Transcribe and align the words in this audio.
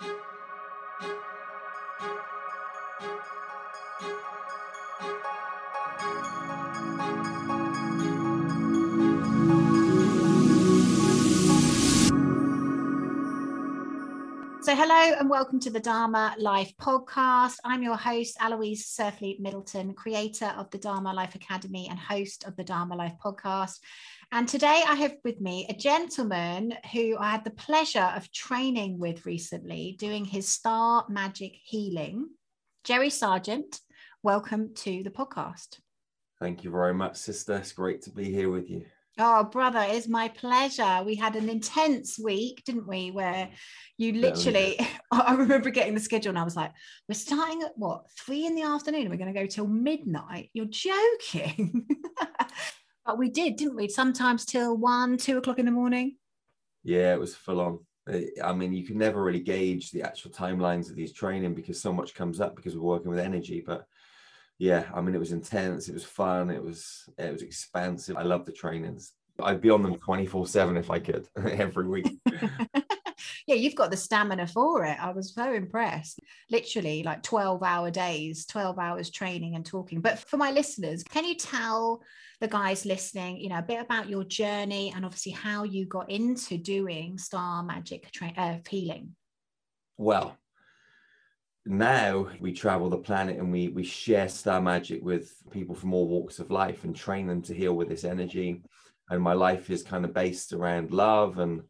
thank 0.00 0.12
you 1.02 1.37
So, 14.68 14.76
hello 14.76 15.16
and 15.18 15.30
welcome 15.30 15.58
to 15.60 15.70
the 15.70 15.80
Dharma 15.80 16.34
Life 16.36 16.74
podcast. 16.78 17.56
I'm 17.64 17.82
your 17.82 17.96
host, 17.96 18.36
Aloise 18.38 18.84
Surfleet 18.84 19.40
Middleton, 19.40 19.94
creator 19.94 20.52
of 20.58 20.70
the 20.70 20.76
Dharma 20.76 21.14
Life 21.14 21.34
Academy 21.34 21.88
and 21.88 21.98
host 21.98 22.44
of 22.44 22.54
the 22.54 22.64
Dharma 22.64 22.94
Life 22.94 23.14
podcast. 23.24 23.78
And 24.30 24.46
today 24.46 24.82
I 24.86 24.94
have 24.96 25.14
with 25.24 25.40
me 25.40 25.66
a 25.70 25.72
gentleman 25.72 26.74
who 26.92 27.16
I 27.16 27.30
had 27.30 27.44
the 27.44 27.50
pleasure 27.52 28.12
of 28.14 28.30
training 28.30 28.98
with 28.98 29.24
recently, 29.24 29.96
doing 29.98 30.26
his 30.26 30.46
star 30.46 31.06
magic 31.08 31.52
healing. 31.62 32.28
Jerry 32.84 33.08
Sargeant, 33.08 33.80
welcome 34.22 34.74
to 34.74 35.02
the 35.02 35.08
podcast. 35.08 35.78
Thank 36.40 36.62
you 36.62 36.70
very 36.70 36.92
much, 36.92 37.16
sister. 37.16 37.56
It's 37.56 37.72
great 37.72 38.02
to 38.02 38.10
be 38.10 38.24
here 38.24 38.50
with 38.50 38.68
you. 38.68 38.84
Oh, 39.20 39.42
brother, 39.42 39.84
it's 39.88 40.06
my 40.06 40.28
pleasure. 40.28 41.02
We 41.04 41.16
had 41.16 41.34
an 41.34 41.48
intense 41.48 42.20
week, 42.20 42.62
didn't 42.64 42.86
we? 42.86 43.10
Where 43.10 43.48
you 43.96 44.12
literally, 44.12 44.78
I 45.10 45.34
remember 45.34 45.70
getting 45.70 45.94
the 45.94 46.00
schedule 46.00 46.30
and 46.30 46.38
I 46.38 46.44
was 46.44 46.54
like, 46.54 46.70
we're 47.08 47.14
starting 47.16 47.62
at 47.62 47.76
what, 47.76 48.04
three 48.16 48.46
in 48.46 48.54
the 48.54 48.62
afternoon 48.62 49.10
we're 49.10 49.16
going 49.16 49.32
to 49.32 49.38
go 49.38 49.46
till 49.46 49.66
midnight. 49.66 50.50
You're 50.52 50.66
joking. 50.66 51.84
but 53.06 53.18
we 53.18 53.28
did, 53.28 53.56
didn't 53.56 53.74
we? 53.74 53.88
Sometimes 53.88 54.44
till 54.44 54.76
one, 54.76 55.16
two 55.16 55.38
o'clock 55.38 55.58
in 55.58 55.66
the 55.66 55.72
morning. 55.72 56.16
Yeah, 56.84 57.12
it 57.12 57.20
was 57.20 57.34
full 57.34 57.60
on. 57.60 57.80
I 58.42 58.52
mean, 58.52 58.72
you 58.72 58.86
can 58.86 58.98
never 58.98 59.22
really 59.22 59.40
gauge 59.40 59.90
the 59.90 60.02
actual 60.02 60.30
timelines 60.30 60.90
of 60.90 60.96
these 60.96 61.12
training 61.12 61.54
because 61.54 61.82
so 61.82 61.92
much 61.92 62.14
comes 62.14 62.40
up 62.40 62.54
because 62.54 62.76
we're 62.76 62.82
working 62.82 63.10
with 63.10 63.18
energy. 63.18 63.64
But 63.66 63.84
yeah, 64.58 64.86
I 64.92 65.00
mean, 65.00 65.14
it 65.14 65.20
was 65.20 65.32
intense. 65.32 65.88
It 65.88 65.94
was 65.94 66.04
fun. 66.04 66.50
It 66.50 66.62
was 66.62 67.08
it 67.16 67.32
was 67.32 67.42
expansive. 67.42 68.16
I 68.16 68.22
love 68.22 68.44
the 68.44 68.52
trainings. 68.52 69.12
I'd 69.40 69.60
be 69.60 69.70
on 69.70 69.82
them 69.84 69.94
twenty 69.96 70.26
four 70.26 70.46
seven 70.46 70.76
if 70.76 70.90
I 70.90 70.98
could 70.98 71.28
every 71.36 71.86
week. 71.86 72.18
yeah, 73.46 73.54
you've 73.54 73.76
got 73.76 73.92
the 73.92 73.96
stamina 73.96 74.48
for 74.48 74.84
it. 74.84 74.98
I 75.00 75.12
was 75.12 75.32
so 75.32 75.52
impressed. 75.52 76.18
Literally, 76.50 77.04
like 77.04 77.22
twelve 77.22 77.62
hour 77.62 77.92
days, 77.92 78.46
twelve 78.46 78.80
hours 78.80 79.10
training 79.10 79.54
and 79.54 79.64
talking. 79.64 80.00
But 80.00 80.18
for 80.18 80.38
my 80.38 80.50
listeners, 80.50 81.04
can 81.04 81.24
you 81.24 81.36
tell 81.36 82.02
the 82.40 82.48
guys 82.48 82.84
listening, 82.84 83.36
you 83.36 83.48
know, 83.48 83.58
a 83.58 83.62
bit 83.62 83.80
about 83.80 84.08
your 84.08 84.24
journey 84.24 84.92
and 84.94 85.04
obviously 85.04 85.32
how 85.32 85.64
you 85.64 85.86
got 85.86 86.10
into 86.10 86.56
doing 86.56 87.16
star 87.18 87.62
magic 87.62 88.10
tra- 88.10 88.34
uh, 88.36 88.58
healing? 88.68 89.14
Well, 89.96 90.36
now 91.68 92.28
we 92.40 92.52
travel 92.52 92.88
the 92.88 92.96
planet 92.96 93.36
and 93.36 93.52
we 93.52 93.68
we 93.68 93.84
share 93.84 94.28
star 94.28 94.60
magic 94.60 95.04
with 95.04 95.34
people 95.50 95.74
from 95.74 95.92
all 95.92 96.08
walks 96.08 96.38
of 96.38 96.50
life 96.50 96.84
and 96.84 96.96
train 96.96 97.26
them 97.26 97.42
to 97.42 97.54
heal 97.54 97.74
with 97.74 97.88
this 97.88 98.04
energy. 98.04 98.62
And 99.10 99.22
my 99.22 99.34
life 99.34 99.70
is 99.70 99.82
kind 99.82 100.04
of 100.04 100.14
based 100.14 100.52
around 100.52 100.92
love 100.92 101.38
and 101.38 101.62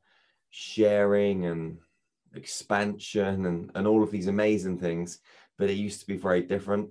sharing 0.50 1.46
and 1.46 1.78
expansion 2.34 3.46
and, 3.46 3.70
and 3.74 3.86
all 3.86 4.02
of 4.02 4.10
these 4.10 4.28
amazing 4.28 4.78
things 4.78 5.18
but 5.58 5.68
it 5.68 5.74
used 5.74 6.00
to 6.00 6.06
be 6.06 6.16
very 6.16 6.42
different. 6.42 6.90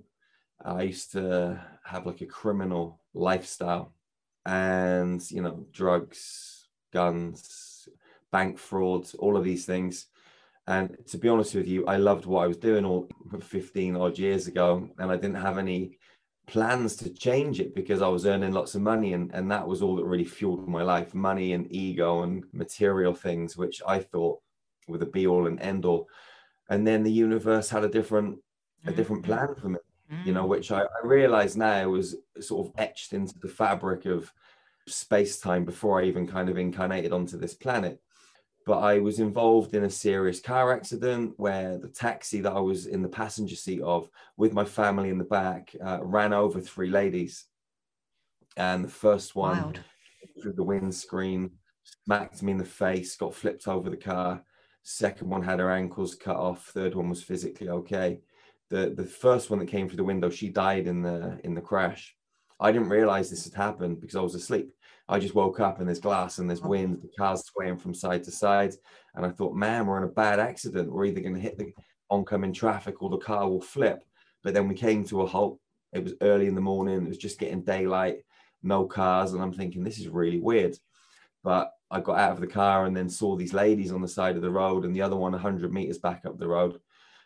I 0.62 0.82
used 0.82 1.12
to 1.12 1.60
have 1.84 2.04
like 2.04 2.20
a 2.20 2.26
criminal 2.26 3.00
lifestyle 3.14 3.94
and 4.44 5.28
you 5.30 5.42
know 5.42 5.66
drugs 5.72 6.68
guns 6.92 7.88
bank 8.30 8.58
frauds 8.58 9.14
all 9.14 9.36
of 9.36 9.44
these 9.44 9.64
things 9.64 10.06
and 10.68 10.94
to 11.06 11.16
be 11.16 11.30
honest 11.30 11.54
with 11.54 11.66
you, 11.66 11.86
I 11.86 11.96
loved 11.96 12.26
what 12.26 12.44
I 12.44 12.46
was 12.46 12.58
doing 12.58 12.84
all 12.84 13.08
15 13.40 13.96
odd 13.96 14.18
years 14.18 14.46
ago, 14.48 14.88
and 14.98 15.10
I 15.10 15.16
didn't 15.16 15.36
have 15.36 15.56
any 15.56 15.98
plans 16.46 16.94
to 16.96 17.10
change 17.10 17.58
it 17.58 17.74
because 17.74 18.02
I 18.02 18.08
was 18.08 18.26
earning 18.26 18.52
lots 18.52 18.74
of 18.74 18.82
money, 18.82 19.14
and, 19.14 19.30
and 19.32 19.50
that 19.50 19.66
was 19.66 19.80
all 19.80 19.96
that 19.96 20.04
really 20.04 20.26
fueled 20.26 20.68
my 20.68 20.82
life 20.82 21.14
money 21.14 21.54
and 21.54 21.72
ego 21.74 22.22
and 22.22 22.44
material 22.52 23.14
things, 23.14 23.56
which 23.56 23.80
I 23.86 24.00
thought 24.00 24.40
were 24.86 24.98
the 24.98 25.06
be 25.06 25.26
all 25.26 25.46
and 25.46 25.58
end 25.60 25.86
all. 25.86 26.06
And 26.68 26.86
then 26.86 27.02
the 27.02 27.12
universe 27.12 27.70
had 27.70 27.84
a 27.84 27.88
different 27.88 28.38
a 28.86 28.92
different 28.92 29.22
mm-hmm. 29.22 29.32
plan 29.32 29.54
for 29.54 29.70
me, 29.70 29.78
you 30.24 30.32
know, 30.32 30.44
mm. 30.44 30.48
which 30.48 30.70
I, 30.70 30.82
I 30.82 31.06
realize 31.06 31.56
now 31.56 31.88
was 31.88 32.14
sort 32.40 32.66
of 32.66 32.74
etched 32.78 33.14
into 33.14 33.38
the 33.38 33.48
fabric 33.48 34.04
of 34.04 34.32
space 34.86 35.40
time 35.40 35.64
before 35.64 36.00
I 36.00 36.04
even 36.04 36.26
kind 36.26 36.48
of 36.48 36.58
incarnated 36.58 37.12
onto 37.12 37.38
this 37.38 37.54
planet 37.54 38.00
but 38.68 38.80
I 38.80 38.98
was 38.98 39.18
involved 39.18 39.74
in 39.74 39.84
a 39.84 39.90
serious 39.90 40.40
car 40.40 40.74
accident 40.74 41.32
where 41.38 41.78
the 41.78 41.88
taxi 41.88 42.42
that 42.42 42.52
I 42.52 42.60
was 42.60 42.84
in 42.84 43.00
the 43.00 43.08
passenger 43.08 43.56
seat 43.56 43.80
of 43.80 44.10
with 44.36 44.52
my 44.52 44.66
family 44.66 45.08
in 45.08 45.16
the 45.16 45.24
back 45.24 45.74
uh, 45.82 46.00
ran 46.02 46.34
over 46.34 46.60
three 46.60 46.90
ladies. 46.90 47.46
And 48.58 48.84
the 48.84 48.90
first 48.90 49.34
one 49.34 49.62
Wild. 49.62 49.80
through 50.42 50.52
the 50.52 50.62
windscreen 50.62 51.52
smacked 52.04 52.42
me 52.42 52.52
in 52.52 52.58
the 52.58 52.64
face, 52.66 53.16
got 53.16 53.34
flipped 53.34 53.66
over 53.66 53.88
the 53.88 53.96
car. 53.96 54.44
Second 54.82 55.30
one 55.30 55.42
had 55.42 55.60
her 55.60 55.70
ankles 55.70 56.14
cut 56.14 56.36
off. 56.36 56.66
Third 56.66 56.94
one 56.94 57.08
was 57.08 57.22
physically 57.22 57.70
okay. 57.70 58.20
The 58.68 58.92
the 58.94 59.06
first 59.06 59.48
one 59.48 59.60
that 59.60 59.68
came 59.68 59.88
through 59.88 59.96
the 59.96 60.04
window, 60.04 60.28
she 60.28 60.50
died 60.50 60.86
in 60.86 61.00
the 61.00 61.40
in 61.42 61.54
the 61.54 61.62
crash. 61.62 62.14
I 62.60 62.70
didn't 62.72 62.90
realize 62.90 63.30
this 63.30 63.44
had 63.44 63.54
happened 63.54 64.02
because 64.02 64.16
I 64.16 64.20
was 64.20 64.34
asleep. 64.34 64.74
I 65.08 65.18
just 65.18 65.34
woke 65.34 65.58
up 65.60 65.78
and 65.78 65.88
there's 65.88 66.00
glass 66.00 66.38
and 66.38 66.48
there's 66.48 66.62
oh. 66.62 66.68
wind, 66.68 67.00
the 67.02 67.08
car's 67.18 67.44
swaying 67.46 67.78
from 67.78 67.94
side 67.94 68.24
to 68.24 68.30
side. 68.30 68.74
And 69.14 69.24
I 69.24 69.30
thought, 69.30 69.54
man, 69.54 69.86
we're 69.86 69.98
in 69.98 70.04
a 70.04 70.08
bad 70.08 70.38
accident. 70.38 70.92
We're 70.92 71.06
either 71.06 71.20
going 71.20 71.34
to 71.34 71.40
hit 71.40 71.56
the 71.56 71.72
oncoming 72.10 72.52
traffic 72.52 73.02
or 73.02 73.10
the 73.10 73.18
car 73.18 73.48
will 73.48 73.60
flip. 73.60 74.04
But 74.42 74.54
then 74.54 74.68
we 74.68 74.74
came 74.74 75.04
to 75.04 75.22
a 75.22 75.26
halt. 75.26 75.58
It 75.92 76.04
was 76.04 76.14
early 76.20 76.46
in 76.46 76.54
the 76.54 76.60
morning. 76.60 77.04
It 77.04 77.08
was 77.08 77.18
just 77.18 77.38
getting 77.38 77.62
daylight, 77.62 78.18
no 78.62 78.84
cars. 78.84 79.32
And 79.32 79.42
I'm 79.42 79.52
thinking, 79.52 79.82
this 79.82 79.98
is 79.98 80.08
really 80.08 80.40
weird. 80.40 80.76
But 81.42 81.72
I 81.90 82.00
got 82.00 82.18
out 82.18 82.32
of 82.32 82.40
the 82.40 82.46
car 82.46 82.84
and 82.84 82.94
then 82.94 83.08
saw 83.08 83.34
these 83.34 83.54
ladies 83.54 83.92
on 83.92 84.02
the 84.02 84.08
side 84.08 84.36
of 84.36 84.42
the 84.42 84.50
road 84.50 84.84
and 84.84 84.94
the 84.94 85.02
other 85.02 85.16
one 85.16 85.32
100 85.32 85.72
meters 85.72 85.98
back 85.98 86.26
up 86.26 86.38
the 86.38 86.48
road. 86.48 86.78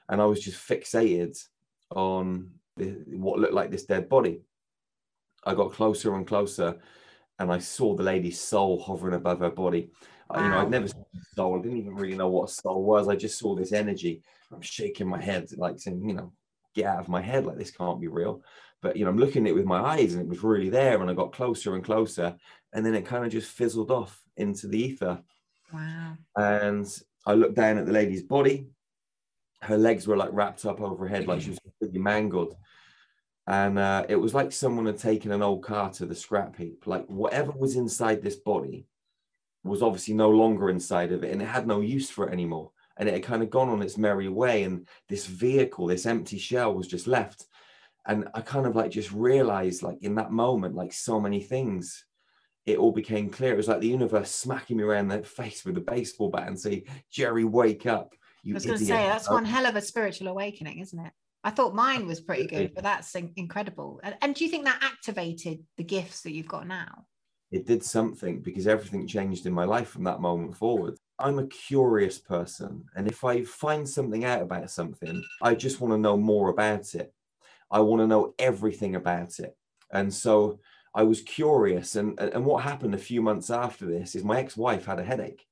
And 0.09 0.23
I 0.23 0.27
was 0.27 0.41
just 0.41 0.57
fixated 0.57 1.37
on 1.91 2.53
the, 2.77 2.91
what 3.09 3.41
looked 3.41 3.55
like 3.55 3.73
this 3.73 3.87
dead 3.87 4.09
body. 4.09 4.43
I 5.45 5.55
got 5.55 5.73
closer 5.73 6.15
and 6.15 6.27
closer 6.27 6.79
and 7.39 7.51
I 7.53 7.59
saw 7.59 7.95
the 7.95 8.03
lady's 8.03 8.41
soul 8.41 8.81
hovering 8.81 9.15
above 9.15 9.41
her 9.41 9.51
body. 9.51 9.91
Wow. 10.31 10.43
You 10.43 10.49
know, 10.51 10.59
I'd 10.59 10.71
never 10.71 10.89
seen 10.89 11.05
a 11.15 11.35
soul. 11.35 11.59
I 11.59 11.63
didn't 11.63 11.79
even 11.79 11.95
really 11.95 12.17
know 12.17 12.29
what 12.29 12.51
a 12.51 12.53
soul 12.53 12.85
was. 12.85 13.09
I 13.09 13.17
just 13.17 13.39
saw 13.39 13.55
this 13.55 13.73
energy. 13.73 14.23
I'm 14.53 14.63
shaking 14.63 15.09
my 15.09 15.21
head, 15.21 15.49
like 15.57 15.79
saying, 15.79 16.07
you 16.07 16.15
know, 16.15 16.33
get 16.75 16.87
out 16.87 17.01
of 17.01 17.09
my 17.09 17.21
head. 17.21 17.47
Like 17.47 17.59
this 17.59 17.71
can't 17.71 18.01
be 18.01 18.09
real. 18.09 18.43
But 18.81 18.97
you 18.97 19.05
know, 19.05 19.11
I'm 19.11 19.19
looking 19.19 19.47
at 19.47 19.51
it 19.51 19.55
with 19.55 19.65
my 19.65 19.81
eyes, 19.81 20.15
and 20.15 20.23
it 20.23 20.29
was 20.29 20.43
really 20.43 20.69
there. 20.69 21.01
And 21.01 21.11
I 21.11 21.15
got 21.15 21.33
closer 21.33 21.75
and 21.75 21.85
closer, 21.85 22.35
and 22.73 22.85
then 22.85 22.95
it 22.95 23.07
kind 23.07 23.25
of 23.25 23.33
just 23.33 23.51
fizzled 23.51 23.91
off 23.91 24.21
into 24.37 24.67
the 24.69 24.79
ether. 24.79 25.23
Wow. 25.73 26.17
And 26.37 26.87
I 27.27 27.35
looked 27.35 27.55
down 27.55 27.79
at 27.79 27.87
the 27.87 27.93
lady's 27.93 28.23
body. 28.23 28.69
Her 29.61 29.79
legs 29.79 30.07
were 30.07 30.17
like 30.17 30.31
wrapped 30.33 30.65
up 30.67 30.81
over 30.81 31.07
her 31.07 31.15
head, 31.15 31.29
like 31.29 31.41
she 31.41 31.51
was 31.51 31.61
completely 31.61 32.01
mangled 32.01 32.57
and 33.47 33.79
uh, 33.79 34.07
it 34.09 34.17
was 34.17 34.35
like 34.35 34.53
someone 34.53 34.87
had 34.87 34.99
taken 34.99 35.33
an 35.33 35.43
old 35.43 35.65
car 35.65 35.91
to 35.91 36.07
the 36.07 36.15
scrap 36.15 36.57
heap. 36.57 36.87
Like 36.87 37.07
whatever 37.07 37.53
was 37.53 37.77
inside 37.77 38.23
this 38.23 38.37
body 38.37 38.87
was 39.65 39.83
obviously 39.83 40.15
no 40.15 40.31
longer 40.31 40.71
inside 40.71 41.13
of 41.13 41.25
it 41.25 41.33
and 41.33 41.43
it 41.43 41.47
had 41.47 41.67
no 41.67 41.81
use 41.81 42.09
for 42.09 42.29
it 42.29 42.33
anymore. 42.33 42.71
And 42.97 43.09
it 43.09 43.15
had 43.15 43.25
kind 43.25 43.43
of 43.43 43.51
gone 43.51 43.69
on 43.69 43.83
its 43.83 43.99
merry 43.99 44.29
way 44.29 44.63
and 44.63 44.87
this 45.09 45.27
vehicle 45.27 45.87
this 45.87 46.07
empty 46.07 46.39
shell 46.39 46.75
was 46.75 46.87
just 46.87 47.07
left. 47.07 47.47
And 48.07 48.29
i 48.35 48.41
kind 48.41 48.67
of 48.67 48.77
like 48.77 48.91
just 48.91 49.13
realized 49.13 49.83
like 49.83 49.99
in 50.03 50.17
that 50.17 50.33
moment 50.33 50.75
like 50.75 50.93
so 50.93 51.21
many 51.21 51.41
things 51.41 52.05
it 52.65 52.79
all 52.79 52.93
became 52.93 53.29
clear. 53.29 53.55
It 53.55 53.57
was 53.57 53.67
like 53.67 53.81
the 53.81 53.89
universe 53.89 54.31
smacking 54.31 54.77
me 54.77 54.85
around 54.85 55.09
the 55.09 55.25
face 55.25 55.65
with 55.65 55.77
a 55.79 55.81
baseball 55.81 56.31
bat 56.31 56.47
and 56.47 56.59
say 56.59 56.85
jerry 57.11 57.45
wake 57.45 57.87
up 57.87 58.15
you 58.45 58.55
i 58.55 58.57
was 58.57 58.67
going 58.67 58.79
to 58.79 58.85
say 58.85 58.95
that's 58.95 59.29
one 59.29 59.45
hell 59.45 59.67
of 59.67 59.77
a 59.77 59.81
spiritual 59.81 60.29
awakening 60.29 60.79
isn't 60.79 60.99
it 61.01 61.13
I 61.45 61.51
thought 61.51 61.75
mine 61.75 62.07
was 62.07 62.21
pretty 62.21 62.47
good, 62.47 62.73
but 62.75 62.85
that's 62.85 63.15
incredible. 63.15 64.01
And, 64.05 64.17
and, 64.23 64.35
do 64.35 64.45
you 64.45 64.51
think 64.51 64.65
that 64.65 64.83
activated 64.83 65.59
the 65.77 65.83
gifts 65.83 66.23
that 66.23 66.33
you've 66.33 66.49
got 66.49 66.69
now? 66.69 67.07
It 67.51 67.67
did 67.67 67.83
something 67.83 68.41
because 68.41 68.67
everything 68.67 69.09
changed 69.09 69.45
in 69.47 69.53
my 69.53 69.65
life 69.65 69.89
from 69.89 70.05
that 70.05 70.21
moment 70.21 70.57
forward. 70.57 70.97
I'm 71.19 71.41
a 71.41 71.47
curious 71.49 72.19
person. 72.19 72.85
And 72.95 73.09
if 73.09 73.25
I 73.25 73.43
find 73.43 73.89
something 73.89 74.25
out 74.25 74.43
about 74.43 74.71
something, 74.71 75.23
I 75.43 75.55
just 75.55 75.81
want 75.81 75.93
to 75.93 75.99
know 75.99 76.17
more 76.17 76.49
about 76.49 76.95
it. 76.95 77.13
I 77.71 77.81
want 77.81 78.01
to 78.01 78.07
know 78.07 78.35
everything 78.39 78.95
about 78.95 79.39
it. 79.41 79.57
And 79.93 80.15
so 80.15 80.61
I 80.95 81.03
was 81.03 81.23
curious. 81.23 81.97
And, 81.97 82.19
and 82.21 82.45
what 82.45 82.63
happened 82.63 82.95
a 82.95 82.99
few 82.99 83.21
months 83.21 83.51
after 83.51 83.85
this 83.85 84.15
is 84.15 84.25
my 84.25 84.39
ex 84.39 84.57
wife 84.57 84.87
had 84.87 85.01
a 85.01 85.05
headache 85.05 85.45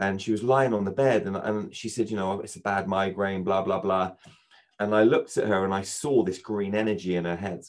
and 0.00 0.20
she 0.20 0.32
was 0.32 0.42
lying 0.42 0.74
on 0.74 0.84
the 0.84 0.90
bed 0.90 1.26
and, 1.26 1.36
and 1.36 1.74
she 1.74 1.88
said, 1.88 2.10
you 2.10 2.16
know, 2.16 2.40
it's 2.40 2.56
a 2.56 2.60
bad 2.60 2.88
migraine, 2.88 3.44
blah, 3.44 3.62
blah, 3.62 3.80
blah 3.80 4.12
and 4.78 4.94
I 4.94 5.02
looked 5.02 5.36
at 5.36 5.48
her 5.48 5.64
and 5.64 5.74
I 5.74 5.82
saw 5.82 6.22
this 6.22 6.38
green 6.38 6.74
energy 6.74 7.16
in 7.16 7.24
her 7.24 7.36
head. 7.36 7.64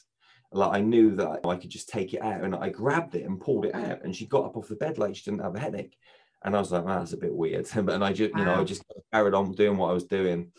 Like 0.51 0.77
I 0.77 0.81
knew 0.81 1.15
that 1.15 1.41
I 1.45 1.55
could 1.55 1.69
just 1.69 1.89
take 1.89 2.13
it 2.13 2.21
out, 2.21 2.41
and 2.41 2.55
I 2.55 2.69
grabbed 2.69 3.15
it 3.15 3.25
and 3.25 3.39
pulled 3.39 3.65
it 3.65 3.75
out. 3.75 4.03
And 4.03 4.15
she 4.15 4.25
got 4.25 4.45
up 4.45 4.57
off 4.57 4.67
the 4.67 4.75
bed 4.75 4.97
like 4.97 5.15
she 5.15 5.23
didn't 5.23 5.43
have 5.43 5.55
a 5.55 5.59
headache. 5.59 5.95
And 6.43 6.55
I 6.55 6.59
was 6.59 6.71
like, 6.71 6.85
that's 6.85 7.13
a 7.13 7.17
bit 7.17 7.33
weird. 7.33 7.67
and 7.75 8.03
I 8.03 8.13
just, 8.13 8.33
wow. 8.33 8.39
you 8.39 8.45
know, 8.45 8.61
I 8.61 8.63
just 8.63 8.83
carried 9.13 9.33
on 9.33 9.51
doing 9.51 9.77
what 9.77 9.89
I 9.89 9.93
was 9.93 10.05
doing. 10.05 10.51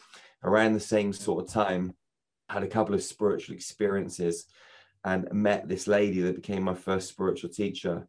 Around 0.43 0.75
the 0.75 0.81
same 0.81 1.13
sort 1.13 1.45
of 1.45 1.53
time, 1.53 1.95
had 2.49 2.63
a 2.63 2.69
couple 2.69 2.95
of 2.95 3.03
spiritual 3.03 3.55
experiences 3.55 4.47
and 5.05 5.33
met 5.33 5.69
this 5.69 5.87
lady 5.87 6.21
that 6.21 6.37
became 6.37 6.63
my 6.63 6.75
first 6.75 7.09
spiritual 7.09 7.51
teacher. 7.51 8.07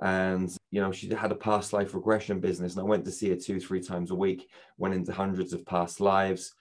And, 0.00 0.54
you 0.70 0.80
know, 0.80 0.92
she 0.92 1.12
had 1.14 1.32
a 1.32 1.36
past 1.36 1.72
life 1.72 1.94
regression 1.94 2.40
business. 2.40 2.72
And 2.72 2.80
I 2.80 2.84
went 2.84 3.04
to 3.04 3.10
see 3.10 3.30
her 3.30 3.36
two, 3.36 3.60
three 3.60 3.80
times 3.80 4.10
a 4.10 4.14
week, 4.14 4.48
went 4.78 4.94
into 4.94 5.12
hundreds 5.12 5.52
of 5.52 5.66
past 5.66 6.00
lives. 6.00 6.54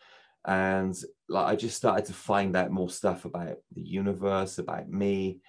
And 0.46 0.96
like 1.30 1.46
I 1.46 1.56
just 1.56 1.78
started 1.78 2.06
to 2.06 2.14
find 2.14 2.56
out 2.56 2.72
more 2.72 2.90
stuff 2.90 3.26
about 3.26 3.58
the 3.74 3.82
universe, 3.82 4.58
about 4.58 4.90
me. 4.90 5.42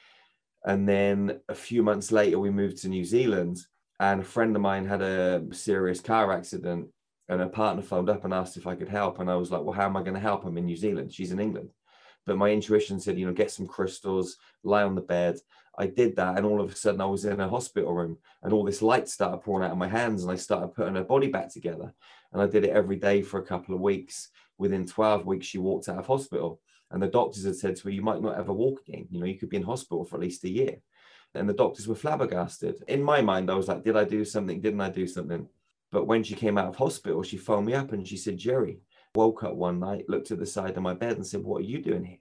And 0.65 0.89
then 0.89 1.41
a 1.49 1.55
few 1.55 1.83
months 1.83 2.13
later, 2.13 2.39
we 2.39 2.51
moved 2.51 2.79
to 2.79 2.89
New 2.89 3.05
Zealand. 3.05 3.59
And 3.99 4.21
a 4.21 4.25
friend 4.25 4.55
of 4.55 4.63
mine 4.63 4.87
had 4.87 5.03
a 5.03 5.43
serious 5.53 6.01
car 6.01 6.33
accident. 6.33 6.89
And 7.29 7.41
her 7.41 7.49
partner 7.49 7.83
phoned 7.83 8.11
up 8.11 8.25
and 8.25 8.35
asked 8.35 8.57
if 8.57 8.67
I 8.67 8.75
could 8.75 8.89
help. 8.89 9.19
And 9.19 9.31
I 9.31 9.37
was 9.37 9.51
like, 9.51 9.63
well, 9.63 9.73
how 9.73 9.87
am 9.87 9.97
I 9.97 10.03
going 10.03 10.15
to 10.15 10.21
help? 10.21 10.45
I'm 10.45 10.59
in 10.59 10.67
New 10.67 10.77
Zealand. 10.77 11.13
She's 11.13 11.33
in 11.33 11.41
England. 11.41 11.71
But 12.27 12.37
my 12.37 12.51
intuition 12.51 13.01
said, 13.01 13.19
you 13.19 13.27
know, 13.27 13.33
get 13.33 13.51
some 13.51 13.67
crystals, 13.67 14.37
lie 14.63 14.83
on 14.83 14.95
the 14.95 15.01
bed. 15.01 15.39
I 15.79 15.87
did 15.87 16.17
that, 16.17 16.37
and 16.37 16.45
all 16.45 16.61
of 16.61 16.71
a 16.71 16.77
sudden 16.77 17.01
I 17.01 17.07
was 17.07 17.25
in 17.25 17.41
a 17.41 17.49
hospital 17.49 17.95
room, 17.95 18.19
and 18.43 18.53
all 18.53 18.63
this 18.63 18.83
light 18.83 19.09
started 19.09 19.39
pouring 19.39 19.65
out 19.65 19.73
of 19.73 19.79
my 19.79 19.89
hands, 19.89 20.23
and 20.23 20.31
I 20.31 20.37
started 20.37 20.75
putting 20.75 20.97
her 20.97 21.05
body 21.05 21.29
back 21.29 21.51
together. 21.51 21.93
And 22.33 22.43
I 22.43 22.47
did 22.47 22.65
it 22.65 22.71
every 22.71 22.97
day 22.97 23.23
for 23.23 23.41
a 23.41 23.47
couple 23.47 23.75
of 23.75 23.81
weeks. 23.81 24.29
Within 24.59 24.87
12 24.87 25.27
weeks, 25.27 25.47
she 25.47 25.59
walked 25.59 25.89
out 25.89 25.99
of 25.99 26.07
hospital, 26.07 26.61
and 26.91 27.03
the 27.03 27.09
doctors 27.09 27.45
had 27.45 27.57
said 27.57 27.77
to 27.77 27.85
her, 27.85 27.91
"You 27.91 28.03
might 28.03 28.23
not 28.23 28.39
ever 28.39 28.53
walk 28.53 28.81
again. 28.87 29.07
You 29.11 29.21
know, 29.21 29.27
you 29.27 29.39
could 29.39 29.49
be 29.49 29.57
in 29.57 29.63
hospital 29.63 30.05
for 30.05 30.17
at 30.17 30.23
least 30.23 30.45
a 30.45 30.51
year." 30.51 30.77
And 31.35 31.49
the 31.49 31.55
doctors 31.55 31.89
were 31.89 31.95
flabbergasted. 31.95 32.85
In 32.89 33.03
my 33.03 33.23
mind, 33.23 33.51
I 33.51 33.55
was 33.55 33.69
like, 33.69 33.83
"Did 33.83 33.97
I 33.97 34.05
do 34.05 34.25
something? 34.25 34.61
Didn't 34.61 34.81
I 34.81 34.91
do 34.91 35.07
something?" 35.07 35.49
But 35.91 36.07
when 36.07 36.23
she 36.23 36.35
came 36.35 36.59
out 36.59 36.69
of 36.69 36.77
hospital, 36.77 37.23
she 37.23 37.37
phoned 37.37 37.67
me 37.67 37.75
up 37.75 37.93
and 37.93 38.07
she 38.07 38.17
said, 38.17 38.39
"Jerry, 38.39 38.81
woke 39.15 39.43
up 39.43 39.55
one 39.55 39.79
night, 39.79 40.09
looked 40.09 40.31
at 40.31 40.39
the 40.39 40.47
side 40.47 40.77
of 40.77 40.83
my 40.83 40.95
bed, 40.95 41.17
and 41.17 41.27
said, 41.27 41.43
"What 41.43 41.63
are 41.63 41.67
you 41.67 41.83
doing 41.83 42.05
here?" 42.05 42.19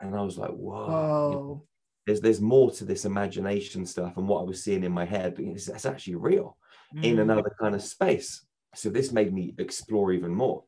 And 0.00 0.14
I 0.14 0.22
was 0.22 0.38
like, 0.38 0.50
"Whoa." 0.50 0.86
Whoa. 0.88 1.66
there's 2.06 2.20
there's 2.20 2.40
more 2.40 2.70
to 2.70 2.84
this 2.84 3.04
imagination 3.04 3.84
stuff 3.84 4.16
and 4.16 4.28
what 4.28 4.40
I 4.40 4.44
was 4.44 4.62
seeing 4.62 4.84
in 4.84 4.92
my 4.92 5.04
head. 5.04 5.36
It's, 5.38 5.68
it's 5.68 5.86
actually 5.86 6.16
real 6.16 6.56
mm. 6.94 7.04
in 7.04 7.18
another 7.18 7.54
kind 7.60 7.74
of 7.74 7.82
space. 7.82 8.46
So 8.74 8.90
this 8.90 9.12
made 9.12 9.32
me 9.32 9.54
explore 9.58 10.12
even 10.12 10.32
more. 10.34 10.64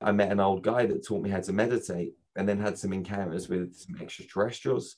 I 0.00 0.12
met 0.12 0.32
an 0.32 0.40
old 0.40 0.62
guy 0.62 0.86
that 0.86 1.06
taught 1.06 1.22
me 1.22 1.30
how 1.30 1.40
to 1.40 1.52
meditate, 1.52 2.14
and 2.36 2.48
then 2.48 2.58
had 2.58 2.78
some 2.78 2.92
encounters 2.92 3.48
with 3.48 3.74
some 3.74 3.96
extraterrestrials, 4.00 4.96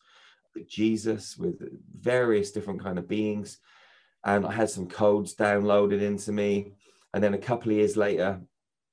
with 0.55 0.69
Jesus, 0.69 1.37
with 1.37 1.63
various 1.99 2.53
different 2.53 2.83
kind 2.83 2.99
of 2.99 3.09
beings, 3.09 3.59
and 4.25 4.47
I 4.47 4.53
had 4.53 4.71
some 4.71 4.87
codes 4.87 5.35
downloaded 5.35 6.01
into 6.03 6.33
me. 6.33 6.73
And 7.15 7.23
then 7.23 7.35
a 7.35 7.39
couple 7.39 7.71
of 7.71 7.77
years 7.77 7.97
later, 7.97 8.41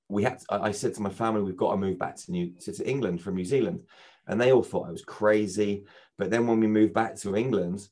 we 0.08 0.24
had. 0.24 0.40
To, 0.40 0.46
I 0.50 0.72
said 0.72 0.94
to 0.96 1.02
my 1.02 1.10
family, 1.10 1.42
"We've 1.42 1.56
got 1.56 1.72
to 1.72 1.78
move 1.78 2.00
back 2.00 2.16
to 2.18 2.32
New 2.32 2.52
to, 2.62 2.74
to 2.74 2.90
England 2.90 3.22
from 3.22 3.36
New 3.36 3.46
Zealand," 3.46 3.84
and 4.28 4.40
they 4.40 4.52
all 4.52 4.64
thought 4.64 4.88
I 4.88 4.92
was 4.92 5.04
crazy. 5.04 5.86
But 6.18 6.32
then 6.32 6.48
when 6.48 6.60
we 6.60 6.68
moved 6.68 6.94
back 6.94 7.16
to 7.18 7.36
England, 7.36 7.88